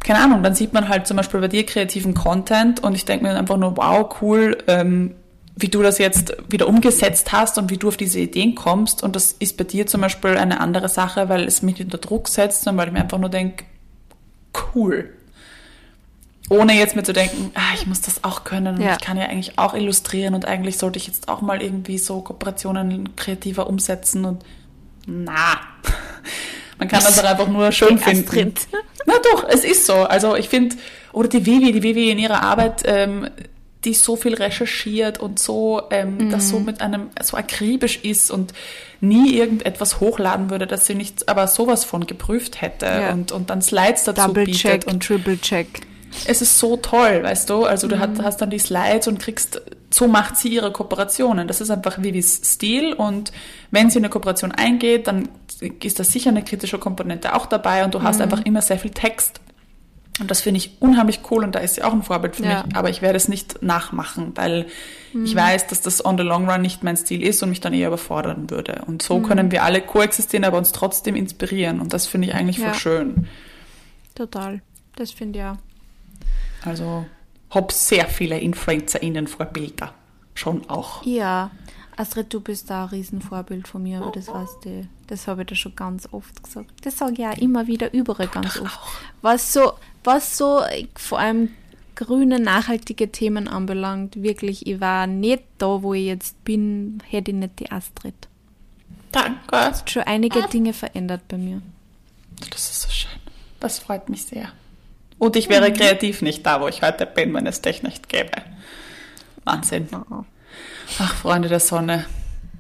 keine 0.07 0.21
Ahnung, 0.21 0.45
dann 0.45 0.55
sieht 0.55 0.73
man 0.73 0.89
halt 0.89 1.09
zum 1.09 1.17
Beispiel 1.17 1.41
bei 1.41 1.49
dir 1.49 1.67
kreativen 1.67 2.15
Content 2.15 2.81
und 2.81 2.95
ich 2.95 3.05
denke 3.05 3.25
mir 3.25 3.37
einfach 3.37 3.57
nur, 3.57 3.77
wow, 3.77 4.09
cool, 4.21 4.57
ähm, 4.69 5.17
wie 5.57 5.69
du 5.69 5.83
das 5.83 5.99
jetzt 5.99 6.37
wieder 6.49 6.69
umgesetzt 6.69 7.33
hast 7.33 7.57
und 7.57 7.71
wie 7.71 7.79
du 7.79 7.89
auf 7.89 7.97
diese 7.97 8.21
Ideen 8.21 8.55
kommst. 8.55 9.03
Und 9.03 9.17
das 9.17 9.33
ist 9.33 9.57
bei 9.57 9.65
dir 9.65 9.87
zum 9.87 10.03
Beispiel 10.03 10.37
eine 10.37 10.61
andere 10.61 10.91
Sache, 10.91 11.31
weil 11.31 11.45
es 11.45 11.63
mich 11.63 11.81
unter 11.81 11.97
Druck 11.97 12.29
setzt 12.29 12.69
und 12.69 12.77
weil 12.77 12.89
ich 12.89 12.93
mir 12.93 13.01
einfach 13.01 13.19
nur 13.19 13.31
denke, 13.31 13.65
cool. 14.75 15.11
Ohne 16.51 16.75
jetzt 16.75 16.95
mir 16.95 17.03
zu 17.03 17.15
denken, 17.15 17.51
ah, 17.55 17.75
ich 17.75 17.87
muss 17.87 18.03
das 18.03 18.23
auch 18.23 18.45
können 18.45 18.77
und 18.77 18.83
ja. 18.83 18.93
ich 18.93 19.01
kann 19.01 19.17
ja 19.17 19.25
eigentlich 19.25 19.59
auch 19.59 19.75
illustrieren 19.75 20.35
und 20.35 20.45
eigentlich 20.45 20.79
sollte 20.79 20.99
ich 20.99 21.07
jetzt 21.07 21.29
auch 21.29 21.41
mal 21.41 21.61
irgendwie 21.61 21.99
so 21.99 22.21
Kooperationen 22.21 23.17
kreativer 23.17 23.67
umsetzen 23.67 24.27
und 24.27 24.45
na, 25.07 25.59
man 26.79 26.87
kann 26.87 27.03
das 27.03 27.19
auch 27.19 27.25
einfach 27.25 27.49
nur 27.49 27.73
schön 27.73 27.99
finden. 27.99 28.55
Na 29.07 29.15
doch, 29.33 29.49
es 29.49 29.65
ist 29.65 29.87
so. 29.87 29.95
Also 29.95 30.37
ich 30.37 30.49
finde, 30.49 30.77
oder 31.13 31.29
die 31.29 31.47
Vivi, 31.47 31.73
die 31.73 31.83
Vivi 31.83 32.11
in 32.11 32.19
ihrer 32.19 32.43
Arbeit, 32.43 32.83
ähm, 32.85 33.29
die 33.87 33.95
so 33.95 34.17
viel 34.17 34.35
recherchiert 34.35 35.19
und 35.19 35.39
so, 35.39 35.83
ähm, 35.91 36.19
mhm. 36.19 36.31
das 36.31 36.51
so 36.51 36.59
mit 36.59 36.81
einem, 36.81 37.09
so 37.23 37.37
akribisch 37.37 38.01
ist 38.03 38.31
und 38.31 38.53
nie 39.01 39.35
irgendetwas 39.37 40.01
hochladen 40.01 40.51
würde, 40.51 40.67
dass 40.67 40.87
sie 40.87 40.95
nicht 40.95 41.29
aber 41.29 41.47
sowas 41.47 41.85
von 41.85 42.07
geprüft 42.07 42.61
hätte 42.61 42.87
ja. 42.87 43.13
und, 43.13 43.33
und 43.33 43.49
dann 43.49 43.63
Slides 43.63 44.05
dazu 44.05 44.27
Double 44.27 44.45
bietet. 44.45 44.61
Check 44.61 44.87
und 44.87 45.07
Triple 45.07 45.41
Check. 45.41 45.83
Es 46.27 46.43
ist 46.43 46.59
so 46.59 46.77
toll, 46.77 47.23
weißt 47.23 47.49
du? 47.49 47.65
Also 47.65 47.89
du 47.89 47.97
mhm. 47.97 48.23
hast 48.23 48.41
dann 48.41 48.51
die 48.51 48.59
Slides 48.59 49.07
und 49.07 49.19
kriegst, 49.19 49.61
so 49.91 50.09
macht 50.09 50.37
sie 50.37 50.49
ihre 50.49 50.73
Kooperationen. 50.73 51.47
Das 51.47 51.61
ist 51.61 51.71
einfach 51.71 52.03
Vivis 52.03 52.41
Stil 52.45 52.93
und 52.93 53.33
wenn 53.71 53.91
sie 53.91 53.99
eine 53.99 54.09
Kooperation 54.09 54.51
eingeht, 54.51 55.07
dann 55.07 55.29
ist 55.61 56.01
da 56.01 56.05
sicher 56.05 56.31
eine 56.31 56.43
kritische 56.43 56.79
Komponente 56.79 57.35
auch 57.35 57.47
dabei 57.47 57.85
und 57.85 57.95
du 57.95 58.03
hast 58.03 58.17
mhm. 58.17 58.23
einfach 58.23 58.45
immer 58.45 58.63
sehr 58.63 58.79
viel 58.79 58.91
Text 58.91 59.41
und 60.19 60.31
das 60.31 60.41
finde 60.41 60.59
ich 60.59 60.81
unheimlich 60.81 61.21
cool 61.31 61.45
und 61.45 61.55
da 61.55 61.59
ist 61.59 61.75
sie 61.75 61.83
auch 61.83 61.93
ein 61.93 62.03
Vorbild 62.03 62.37
für 62.37 62.45
ja. 62.45 62.63
mich. 62.63 62.77
Aber 62.77 62.89
ich 62.89 63.03
werde 63.03 63.17
es 63.17 63.29
nicht 63.29 63.63
nachmachen, 63.63 64.33
weil 64.35 64.67
mhm. 65.13 65.25
ich 65.27 65.35
weiß, 65.35 65.67
dass 65.67 65.83
das 65.83 66.05
on 66.05 66.17
the 66.17 66.25
long 66.25 66.49
run 66.49 66.63
nicht 66.63 66.83
mein 66.83 66.97
Stil 66.97 67.23
ist 67.23 67.43
und 67.43 67.51
mich 67.51 67.61
dann 67.61 67.75
eher 67.75 67.89
überfordern 67.89 68.49
würde. 68.49 68.83
Und 68.87 69.03
so 69.03 69.19
mhm. 69.19 69.25
können 69.25 69.51
wir 69.51 69.63
alle 69.63 69.83
koexistieren, 69.83 70.45
aber 70.45 70.57
uns 70.57 70.73
trotzdem 70.73 71.17
inspirieren. 71.17 71.81
Und 71.81 71.93
das 71.93 72.07
finde 72.07 72.29
ich 72.29 72.35
eigentlich 72.35 72.59
ja. 72.59 72.71
voll 72.71 72.75
schön. 72.75 73.29
total. 74.15 74.63
Das 74.95 75.11
finde 75.11 75.39
ich 75.39 75.45
auch. 75.45 75.57
Also 76.67 77.05
habe 77.51 77.73
sehr 77.73 78.07
viele 78.07 78.39
InfluencerInnen 78.39 79.27
Vorbilder. 79.27 79.93
Schon 80.35 80.69
auch. 80.69 81.05
Ja, 81.05 81.51
Astrid, 81.97 82.33
du 82.33 82.41
bist 82.41 82.69
da 82.69 82.85
ein 82.85 82.89
Riesenvorbild 82.91 83.67
von 83.69 83.83
mir, 83.83 84.03
aber 84.03 84.13
das 84.13 84.29
weißt 84.29 84.67
du, 84.67 84.87
das 85.07 85.27
habe 85.27 85.43
ich 85.43 85.47
dir 85.49 85.57
schon 85.57 85.75
ganz 85.75 86.07
oft 86.13 86.43
gesagt. 86.43 86.71
Das 86.83 86.99
sage 86.99 87.15
ich 87.19 87.27
auch 87.27 87.39
immer 87.39 87.67
wieder 87.67 87.93
überall 87.95 88.29
ganz 88.29 88.61
oft. 88.61 88.79
Was 89.23 89.55
so, 89.55 89.73
was 90.07 90.37
so 90.37 90.63
vor 90.95 91.19
allem 91.19 91.51
grüne, 91.97 92.39
nachhaltige 92.39 93.11
Themen 93.11 93.49
anbelangt, 93.49 94.23
wirklich, 94.23 94.67
ich 94.67 94.81
war 94.81 95.07
nicht 95.07 95.43
da, 95.59 95.83
wo 95.83 95.95
ich 95.95 96.07
jetzt 96.07 96.45
bin, 96.45 97.03
hätte 97.09 97.33
ich 97.33 97.37
nicht 97.37 97.59
die 97.59 97.73
Astrid. 97.73 98.15
Danke. 99.13 99.41
Es 99.51 99.81
hat 99.81 99.91
schon 99.91 100.03
einige 100.03 100.43
Dinge 100.43 100.73
verändert 100.73 101.23
bei 101.29 101.39
mir. 101.39 101.63
Das 102.51 102.71
ist 102.71 102.83
so 102.83 102.91
schön. 102.91 103.19
Das 103.61 103.79
freut 103.79 104.09
mich 104.09 104.25
sehr. 104.25 104.51
Und 105.19 105.37
ich 105.37 105.49
wäre 105.49 105.71
mhm. 105.71 105.75
kreativ 105.75 106.21
nicht 106.23 106.45
da, 106.45 106.61
wo 106.61 106.69
ich 106.69 106.83
heute 106.83 107.07
bin, 107.07 107.33
wenn 107.33 107.47
es 107.47 107.63
dich 107.63 107.83
nicht 107.83 108.09
gäbe. 108.09 108.43
Wahnsinn. 109.45 109.89
Ach, 110.99 111.15
Freunde 111.15 111.49
der 111.49 111.61
Sonne. 111.61 112.05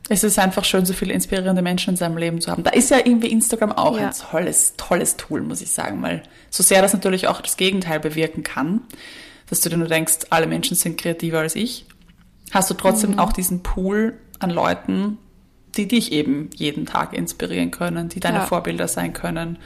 Es 0.08 0.22
ist 0.22 0.38
einfach 0.38 0.64
schön, 0.64 0.86
so 0.86 0.92
viele 0.92 1.12
inspirierende 1.12 1.62
Menschen 1.62 1.90
in 1.90 1.96
seinem 1.96 2.16
Leben 2.16 2.40
zu 2.40 2.50
haben. 2.50 2.62
Da 2.62 2.70
ist 2.70 2.90
ja 2.90 2.98
irgendwie 2.98 3.28
Instagram 3.28 3.72
auch 3.72 3.98
ja. 3.98 4.08
ein 4.08 4.12
tolles, 4.12 4.74
tolles 4.76 5.16
Tool, 5.16 5.40
muss 5.40 5.60
ich 5.60 5.72
sagen, 5.72 6.00
weil 6.02 6.22
so 6.48 6.62
sehr 6.62 6.80
das 6.80 6.92
natürlich 6.92 7.26
auch 7.26 7.40
das 7.40 7.56
Gegenteil 7.56 7.98
bewirken 7.98 8.44
kann, 8.44 8.82
dass 9.50 9.60
du 9.60 9.68
dir 9.68 9.76
nur 9.76 9.88
denkst, 9.88 10.26
alle 10.30 10.46
Menschen 10.46 10.76
sind 10.76 10.96
kreativer 10.96 11.40
als 11.40 11.56
ich, 11.56 11.86
hast 12.52 12.70
du 12.70 12.74
trotzdem 12.74 13.12
mhm. 13.12 13.18
auch 13.18 13.32
diesen 13.32 13.62
Pool 13.62 14.14
an 14.38 14.50
Leuten, 14.50 15.18
die 15.76 15.88
dich 15.88 16.12
eben 16.12 16.50
jeden 16.54 16.86
Tag 16.86 17.12
inspirieren 17.12 17.70
können, 17.70 18.08
die 18.08 18.20
deine 18.20 18.38
ja. 18.38 18.46
Vorbilder 18.46 18.88
sein 18.88 19.12
können. 19.12 19.58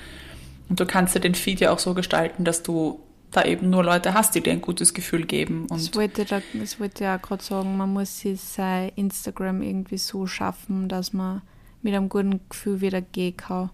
Und 0.68 0.80
du 0.80 0.86
kannst 0.86 1.14
dir 1.14 1.20
den 1.20 1.34
Feed 1.34 1.60
ja 1.60 1.70
auch 1.70 1.78
so 1.78 1.94
gestalten, 1.94 2.44
dass 2.44 2.62
du 2.62 3.00
da 3.30 3.44
eben 3.44 3.70
nur 3.70 3.84
Leute 3.84 4.14
hast, 4.14 4.34
die 4.34 4.40
dir 4.40 4.52
ein 4.52 4.60
gutes 4.60 4.94
Gefühl 4.94 5.24
geben. 5.24 5.66
Und 5.70 5.80
das 5.80 5.94
wollte, 5.94 6.24
da, 6.24 6.42
das 6.54 6.80
wollte 6.80 7.04
ich 7.04 7.10
auch 7.10 7.22
gerade 7.22 7.42
sagen, 7.42 7.76
man 7.76 7.92
muss 7.92 8.20
sich 8.20 8.40
sein 8.40 8.90
Instagram 8.96 9.62
irgendwie 9.62 9.98
so 9.98 10.26
schaffen, 10.26 10.88
dass 10.88 11.12
man 11.12 11.42
mit 11.82 11.94
einem 11.94 12.08
guten 12.08 12.40
Gefühl 12.48 12.80
wieder 12.80 13.00
gehen 13.00 13.36
kann. 13.36 13.70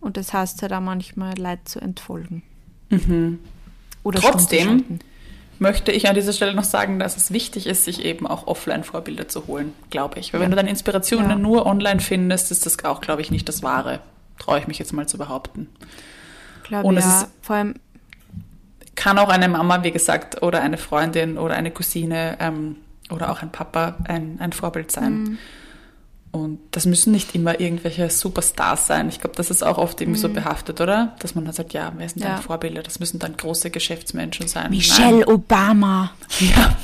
Und 0.00 0.16
das 0.16 0.32
heißt 0.32 0.62
halt 0.62 0.72
auch 0.72 0.80
manchmal 0.80 1.36
Leid 1.36 1.68
zu 1.68 1.80
entfolgen. 1.80 2.42
Mhm. 2.90 3.38
Oder 4.02 4.20
Trotzdem 4.20 5.00
möchte 5.58 5.92
ich 5.92 6.08
an 6.08 6.14
dieser 6.14 6.32
Stelle 6.32 6.54
noch 6.54 6.64
sagen, 6.64 6.98
dass 6.98 7.16
es 7.16 7.32
wichtig 7.32 7.66
ist, 7.66 7.84
sich 7.84 8.04
eben 8.04 8.26
auch 8.26 8.46
Offline-Vorbilder 8.46 9.28
zu 9.28 9.46
holen, 9.46 9.72
glaube 9.90 10.18
ich. 10.18 10.32
Weil 10.32 10.40
ja. 10.40 10.44
wenn 10.44 10.50
du 10.50 10.56
deine 10.56 10.70
Inspirationen 10.70 11.30
ja. 11.30 11.36
nur 11.36 11.66
online 11.66 12.00
findest, 12.00 12.50
ist 12.50 12.66
das 12.66 12.84
auch, 12.84 13.00
glaube 13.00 13.22
ich, 13.22 13.30
nicht 13.30 13.48
das 13.48 13.62
Wahre. 13.62 14.00
Traue 14.38 14.58
ich 14.58 14.66
mich 14.66 14.78
jetzt 14.78 14.92
mal 14.92 15.06
zu 15.06 15.18
behaupten. 15.18 15.68
Glaube 16.64 16.88
Und 16.88 16.96
ja. 16.96 17.28
Vor 17.42 17.56
allem 17.56 17.74
kann 18.94 19.18
auch 19.18 19.28
eine 19.28 19.48
Mama, 19.48 19.82
wie 19.82 19.90
gesagt, 19.90 20.42
oder 20.42 20.60
eine 20.60 20.78
Freundin 20.78 21.38
oder 21.38 21.54
eine 21.54 21.70
Cousine 21.70 22.36
ähm, 22.40 22.76
oder 23.10 23.30
auch 23.30 23.42
ein 23.42 23.50
Papa 23.50 23.96
ein, 24.04 24.36
ein 24.40 24.52
Vorbild 24.52 24.90
sein. 24.90 25.22
Mhm. 25.22 25.38
Und 26.32 26.60
das 26.70 26.86
müssen 26.86 27.12
nicht 27.12 27.34
immer 27.34 27.60
irgendwelche 27.60 28.08
Superstars 28.08 28.86
sein. 28.86 29.10
Ich 29.10 29.20
glaube, 29.20 29.36
das 29.36 29.50
ist 29.50 29.62
auch 29.62 29.76
oft 29.76 30.00
irgendwie 30.00 30.18
mhm. 30.18 30.22
so 30.22 30.28
behaftet, 30.30 30.80
oder? 30.80 31.14
Dass 31.18 31.34
man 31.34 31.44
dann 31.44 31.52
sagt, 31.52 31.74
ja, 31.74 31.92
wer 31.96 32.08
sind 32.08 32.22
ja. 32.22 32.30
deine 32.30 32.42
Vorbilder? 32.42 32.82
Das 32.82 33.00
müssen 33.00 33.18
dann 33.18 33.36
große 33.36 33.70
Geschäftsmenschen 33.70 34.48
sein. 34.48 34.70
Michelle 34.70 35.20
Nein. 35.20 35.28
Obama. 35.28 36.12
Ja. 36.40 36.76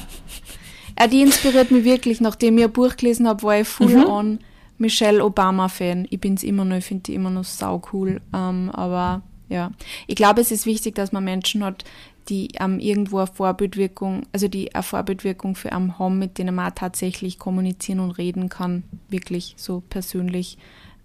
Ja, 1.01 1.07
die 1.07 1.23
inspiriert 1.23 1.71
mich 1.71 1.85
wirklich. 1.85 2.21
Nachdem 2.21 2.59
ich 2.59 2.65
ein 2.65 2.73
Buch 2.73 2.97
gelesen 2.97 3.29
habe, 3.29 3.43
war 3.45 3.61
ich 3.61 3.69
full 3.69 3.99
mhm. 3.99 4.07
on 4.07 4.39
Michelle 4.79 5.25
Obama-Fan. 5.25 6.09
Ich 6.11 6.21
bin 6.21 6.35
es 6.35 6.43
immer 6.43 6.65
noch, 6.65 6.77
ich 6.77 6.85
finde 6.85 7.05
die 7.05 7.15
immer 7.15 7.31
noch 7.31 7.45
sau 7.45 7.81
cool. 7.93 8.21
Ähm, 8.35 8.71
aber 8.73 9.23
ja, 9.49 9.73
ich 10.07 10.17
glaube, 10.17 10.41
es 10.41 10.51
ist 10.51 10.67
wichtig, 10.67 10.95
dass 10.95 11.13
man 11.13 11.25
Menschen 11.25 11.65
hat, 11.65 11.85
die 12.29 12.49
ähm, 12.61 12.79
irgendwo 12.79 13.19
eine 13.19 13.27
Vorbildwirkung, 13.27 14.27
also 14.33 14.49
die 14.49 14.75
eine 14.75 14.83
Vorbildwirkung 14.83 15.55
für 15.55 15.73
einen 15.73 15.99
haben, 15.99 16.19
mit 16.19 16.39
denen 16.39 16.55
man 16.55 16.75
tatsächlich 16.75 17.39
kommunizieren 17.39 18.01
und 18.01 18.13
reden 18.13 18.49
kann, 18.49 18.85
wirklich 19.09 19.55
so 19.57 19.83
persönlich. 19.89 20.59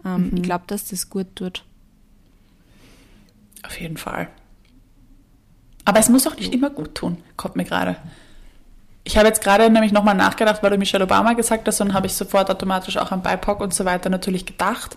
Ähm, 0.05 0.29
mhm. 0.29 0.37
Ich 0.37 0.43
glaube, 0.43 0.65
dass 0.67 0.89
das 0.89 1.09
gut 1.09 1.27
tut. 1.35 1.63
Auf 3.65 3.79
jeden 3.79 3.97
Fall. 3.97 4.27
Aber 5.85 5.99
es 5.99 6.09
muss 6.09 6.27
auch 6.27 6.35
nicht 6.35 6.53
immer 6.53 6.69
gut 6.69 6.95
tun, 6.95 7.17
kommt 7.37 7.55
mir 7.55 7.65
gerade. 7.65 7.95
Ich 9.05 9.17
habe 9.17 9.27
jetzt 9.27 9.43
gerade 9.43 9.69
nämlich 9.69 9.91
nochmal 9.91 10.15
nachgedacht, 10.15 10.63
weil 10.63 10.71
du 10.71 10.77
Michelle 10.77 11.03
Obama 11.03 11.33
gesagt 11.33 11.67
hast, 11.67 11.81
und 11.81 11.93
habe 11.93 12.07
ich 12.07 12.13
sofort 12.13 12.49
automatisch 12.49 12.97
auch 12.97 13.11
an 13.11 13.21
BIPOC 13.21 13.59
und 13.59 13.73
so 13.73 13.83
weiter 13.83 14.09
natürlich 14.09 14.45
gedacht. 14.45 14.95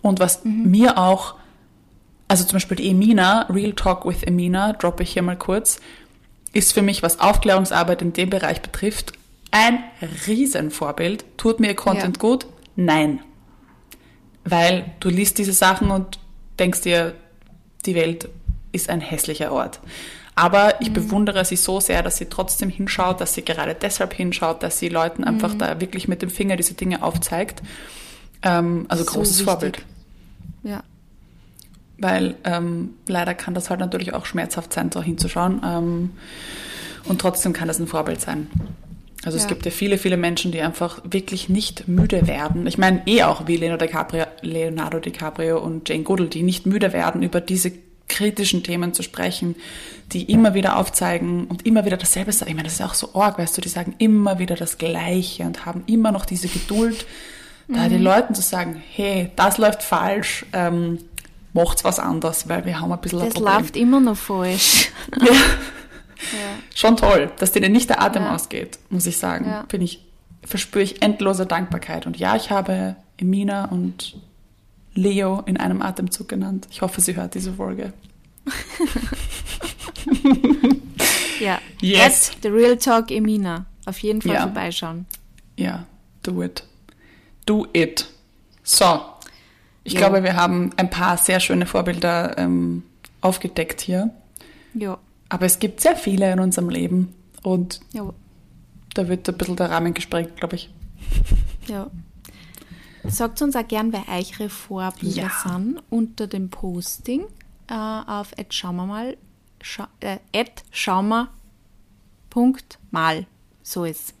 Und 0.00 0.20
was 0.20 0.44
mhm. 0.44 0.70
mir 0.70 0.98
auch 0.98 1.34
also 2.32 2.44
zum 2.44 2.56
Beispiel 2.56 2.78
die 2.78 2.88
Emina, 2.88 3.42
Real 3.50 3.74
Talk 3.74 4.06
with 4.06 4.22
Emina, 4.22 4.72
droppe 4.72 5.02
ich 5.02 5.12
hier 5.12 5.20
mal 5.20 5.36
kurz, 5.36 5.80
ist 6.54 6.72
für 6.72 6.80
mich, 6.80 7.02
was 7.02 7.20
Aufklärungsarbeit 7.20 8.00
in 8.00 8.14
dem 8.14 8.30
Bereich 8.30 8.62
betrifft, 8.62 9.12
ein 9.50 9.84
Riesenvorbild. 10.26 11.26
Tut 11.36 11.60
mir 11.60 11.66
ihr 11.66 11.74
Content 11.74 12.16
ja. 12.16 12.20
gut? 12.22 12.46
Nein. 12.74 13.20
Weil 14.44 14.86
du 15.00 15.10
liest 15.10 15.36
diese 15.36 15.52
Sachen 15.52 15.90
und 15.90 16.18
denkst 16.58 16.80
dir, 16.80 17.12
die 17.84 17.94
Welt 17.94 18.30
ist 18.72 18.88
ein 18.88 19.02
hässlicher 19.02 19.52
Ort. 19.52 19.80
Aber 20.34 20.80
ich 20.80 20.88
mhm. 20.88 20.94
bewundere 20.94 21.44
sie 21.44 21.56
so 21.56 21.80
sehr, 21.80 22.02
dass 22.02 22.16
sie 22.16 22.30
trotzdem 22.30 22.70
hinschaut, 22.70 23.20
dass 23.20 23.34
sie 23.34 23.42
gerade 23.42 23.74
deshalb 23.74 24.14
hinschaut, 24.14 24.62
dass 24.62 24.78
sie 24.78 24.88
Leuten 24.88 25.22
einfach 25.22 25.52
mhm. 25.52 25.58
da 25.58 25.80
wirklich 25.82 26.08
mit 26.08 26.22
dem 26.22 26.30
Finger 26.30 26.56
diese 26.56 26.72
Dinge 26.72 27.02
aufzeigt. 27.02 27.62
Ähm, 28.42 28.86
also 28.88 29.04
so 29.04 29.10
großes 29.10 29.40
wichtig. 29.40 29.44
Vorbild. 29.44 29.78
Ja 30.62 30.82
weil 32.02 32.34
ähm, 32.44 32.94
leider 33.06 33.34
kann 33.34 33.54
das 33.54 33.70
halt 33.70 33.80
natürlich 33.80 34.14
auch 34.14 34.26
schmerzhaft 34.26 34.72
sein, 34.72 34.90
da 34.90 35.02
hinzuschauen. 35.02 35.60
Ähm, 35.64 36.10
und 37.04 37.20
trotzdem 37.20 37.52
kann 37.52 37.68
das 37.68 37.78
ein 37.78 37.86
Vorbild 37.86 38.20
sein. 38.20 38.48
Also 39.24 39.38
ja. 39.38 39.44
es 39.44 39.48
gibt 39.48 39.64
ja 39.64 39.70
viele, 39.70 39.98
viele 39.98 40.16
Menschen, 40.16 40.50
die 40.52 40.60
einfach 40.60 41.00
wirklich 41.04 41.48
nicht 41.48 41.86
müde 41.86 42.26
werden. 42.26 42.66
Ich 42.66 42.76
meine 42.76 43.02
eh 43.06 43.22
auch 43.22 43.46
wie 43.46 43.56
Leonardo 43.56 43.86
DiCaprio, 43.86 44.24
Leonardo 44.40 44.98
DiCaprio 44.98 45.60
und 45.60 45.88
Jane 45.88 46.02
Goodall, 46.02 46.28
die 46.28 46.42
nicht 46.42 46.66
müde 46.66 46.92
werden, 46.92 47.22
über 47.22 47.40
diese 47.40 47.72
kritischen 48.08 48.62
Themen 48.62 48.92
zu 48.92 49.02
sprechen, 49.02 49.56
die 50.12 50.24
immer 50.24 50.54
wieder 50.54 50.76
aufzeigen 50.76 51.46
und 51.46 51.64
immer 51.64 51.84
wieder 51.84 51.96
dasselbe 51.96 52.32
sagen. 52.32 52.50
Ich 52.50 52.56
meine, 52.56 52.68
das 52.68 52.74
ist 52.74 52.82
auch 52.82 52.94
so 52.94 53.14
arg, 53.14 53.38
weißt 53.38 53.56
du, 53.56 53.60
die 53.60 53.68
sagen 53.68 53.94
immer 53.98 54.38
wieder 54.38 54.56
das 54.56 54.76
Gleiche 54.76 55.44
und 55.44 55.64
haben 55.64 55.84
immer 55.86 56.12
noch 56.12 56.26
diese 56.26 56.48
Geduld, 56.48 57.06
mhm. 57.68 57.74
da 57.74 57.88
den 57.88 58.02
Leuten 58.02 58.34
zu 58.34 58.42
sagen, 58.42 58.82
hey, 58.90 59.30
das 59.36 59.56
läuft 59.56 59.82
falsch, 59.82 60.44
ähm, 60.52 60.98
macht 61.52 61.84
was 61.84 61.98
anderes, 61.98 62.48
weil 62.48 62.64
wir 62.64 62.80
haben 62.80 62.92
ein 62.92 63.00
bisschen 63.00 63.20
Das 63.20 63.36
läuft 63.36 63.76
immer 63.76 64.00
noch 64.00 64.16
falsch. 64.16 64.90
ja. 65.20 65.26
ja. 65.26 65.34
Schon 66.74 66.96
toll, 66.96 67.30
dass 67.38 67.52
denen 67.52 67.72
nicht 67.72 67.90
der 67.90 68.00
Atem 68.00 68.22
ja. 68.22 68.34
ausgeht, 68.34 68.78
muss 68.90 69.06
ich 69.06 69.18
sagen. 69.18 69.46
Ja. 69.46 69.62
Bin 69.62 69.82
ich, 69.82 70.04
verspüre 70.44 70.82
ich 70.82 71.02
endlose 71.02 71.46
Dankbarkeit. 71.46 72.06
Und 72.06 72.18
ja, 72.18 72.36
ich 72.36 72.50
habe 72.50 72.96
Emina 73.16 73.66
und 73.66 74.16
Leo 74.94 75.42
in 75.46 75.56
einem 75.56 75.82
Atemzug 75.82 76.28
genannt. 76.28 76.68
Ich 76.70 76.82
hoffe, 76.82 77.00
sie 77.00 77.16
hört 77.16 77.34
diese 77.34 77.52
Folge. 77.54 77.92
ja. 81.40 81.58
Yes. 81.80 82.30
At 82.30 82.42
the 82.42 82.48
Real 82.48 82.76
Talk 82.76 83.10
Emina. 83.10 83.66
Auf 83.84 83.98
jeden 83.98 84.22
Fall 84.22 84.34
ja. 84.34 84.42
vorbeischauen. 84.42 85.06
Ja, 85.56 85.86
do 86.22 86.42
it. 86.42 86.64
Do 87.46 87.66
it. 87.72 88.06
So, 88.62 89.00
ich 89.84 89.94
ja. 89.94 90.00
glaube, 90.00 90.22
wir 90.22 90.36
haben 90.36 90.70
ein 90.76 90.90
paar 90.90 91.16
sehr 91.16 91.40
schöne 91.40 91.66
Vorbilder 91.66 92.38
ähm, 92.38 92.84
aufgedeckt 93.20 93.80
hier. 93.80 94.10
Ja. 94.74 94.98
Aber 95.28 95.46
es 95.46 95.58
gibt 95.58 95.80
sehr 95.80 95.96
viele 95.96 96.32
in 96.32 96.40
unserem 96.40 96.68
Leben 96.68 97.14
und 97.42 97.80
ja. 97.92 98.12
da 98.94 99.08
wird 99.08 99.28
ein 99.28 99.36
bisschen 99.36 99.56
der 99.56 99.70
Rahmen 99.70 99.94
gesprengt, 99.94 100.36
glaube 100.36 100.56
ich. 100.56 100.70
Ja. 101.66 101.90
Sagt 103.04 103.42
uns 103.42 103.56
auch 103.56 103.66
gern, 103.66 103.92
wer 103.92 104.04
eure 104.08 104.48
Vorbilder 104.48 105.22
ja. 105.22 105.30
sind 105.44 105.82
unter 105.90 106.26
dem 106.26 106.50
Posting 106.50 107.22
äh, 107.68 107.74
auf 107.74 108.32
schauen 108.50 108.76
wir 108.76 108.86
mal, 108.86 109.16
scha 109.60 109.88
äh, 110.00 110.18
schauen 110.70 111.08
wir 111.08 111.28
Punkt 112.30 112.78
mal. 112.90 113.26
So 113.62 113.84
ist 113.84 114.14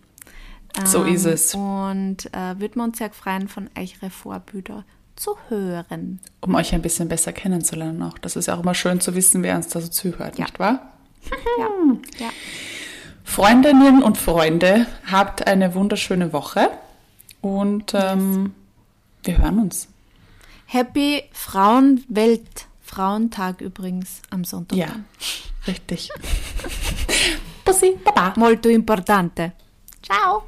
ähm, 0.76 0.86
So 0.86 1.04
ist 1.04 1.24
es. 1.24 1.54
Und 1.54 2.32
äh, 2.32 2.58
würden 2.58 2.76
wir 2.76 2.84
uns 2.84 2.98
sehr 2.98 3.10
freuen, 3.10 3.48
von 3.48 3.70
eure 3.76 4.10
Vorbilder 4.10 4.84
zu 5.22 5.36
hören. 5.48 6.18
Um 6.40 6.56
euch 6.56 6.74
ein 6.74 6.82
bisschen 6.82 7.08
besser 7.08 7.32
kennenzulernen 7.32 8.02
auch. 8.02 8.18
Das 8.18 8.34
ist 8.34 8.46
ja 8.46 8.56
auch 8.56 8.60
immer 8.60 8.74
schön 8.74 9.00
zu 9.00 9.14
wissen, 9.14 9.44
wer 9.44 9.54
uns 9.54 9.68
da 9.68 9.80
so 9.80 9.86
zuhört, 9.86 10.36
ja. 10.38 10.44
nicht 10.44 10.58
wahr? 10.58 10.92
Ja. 11.58 11.68
ja. 12.18 12.30
Freundinnen 13.22 14.02
und 14.02 14.18
Freunde, 14.18 14.86
habt 15.10 15.46
eine 15.46 15.74
wunderschöne 15.74 16.32
Woche 16.32 16.68
und 17.40 17.94
ähm, 17.94 18.54
wir 19.22 19.38
hören 19.38 19.60
uns. 19.60 19.88
Happy 20.66 21.22
Frauenwelt, 21.30 22.66
Frauentag 22.82 23.60
übrigens 23.60 24.22
am 24.30 24.44
Sonntag. 24.44 24.76
Ja, 24.76 24.88
richtig. 25.68 26.10
Pussy, 27.64 27.96
Baba. 28.04 28.32
Molto 28.36 28.68
importante. 28.68 29.52
Ciao. 30.02 30.42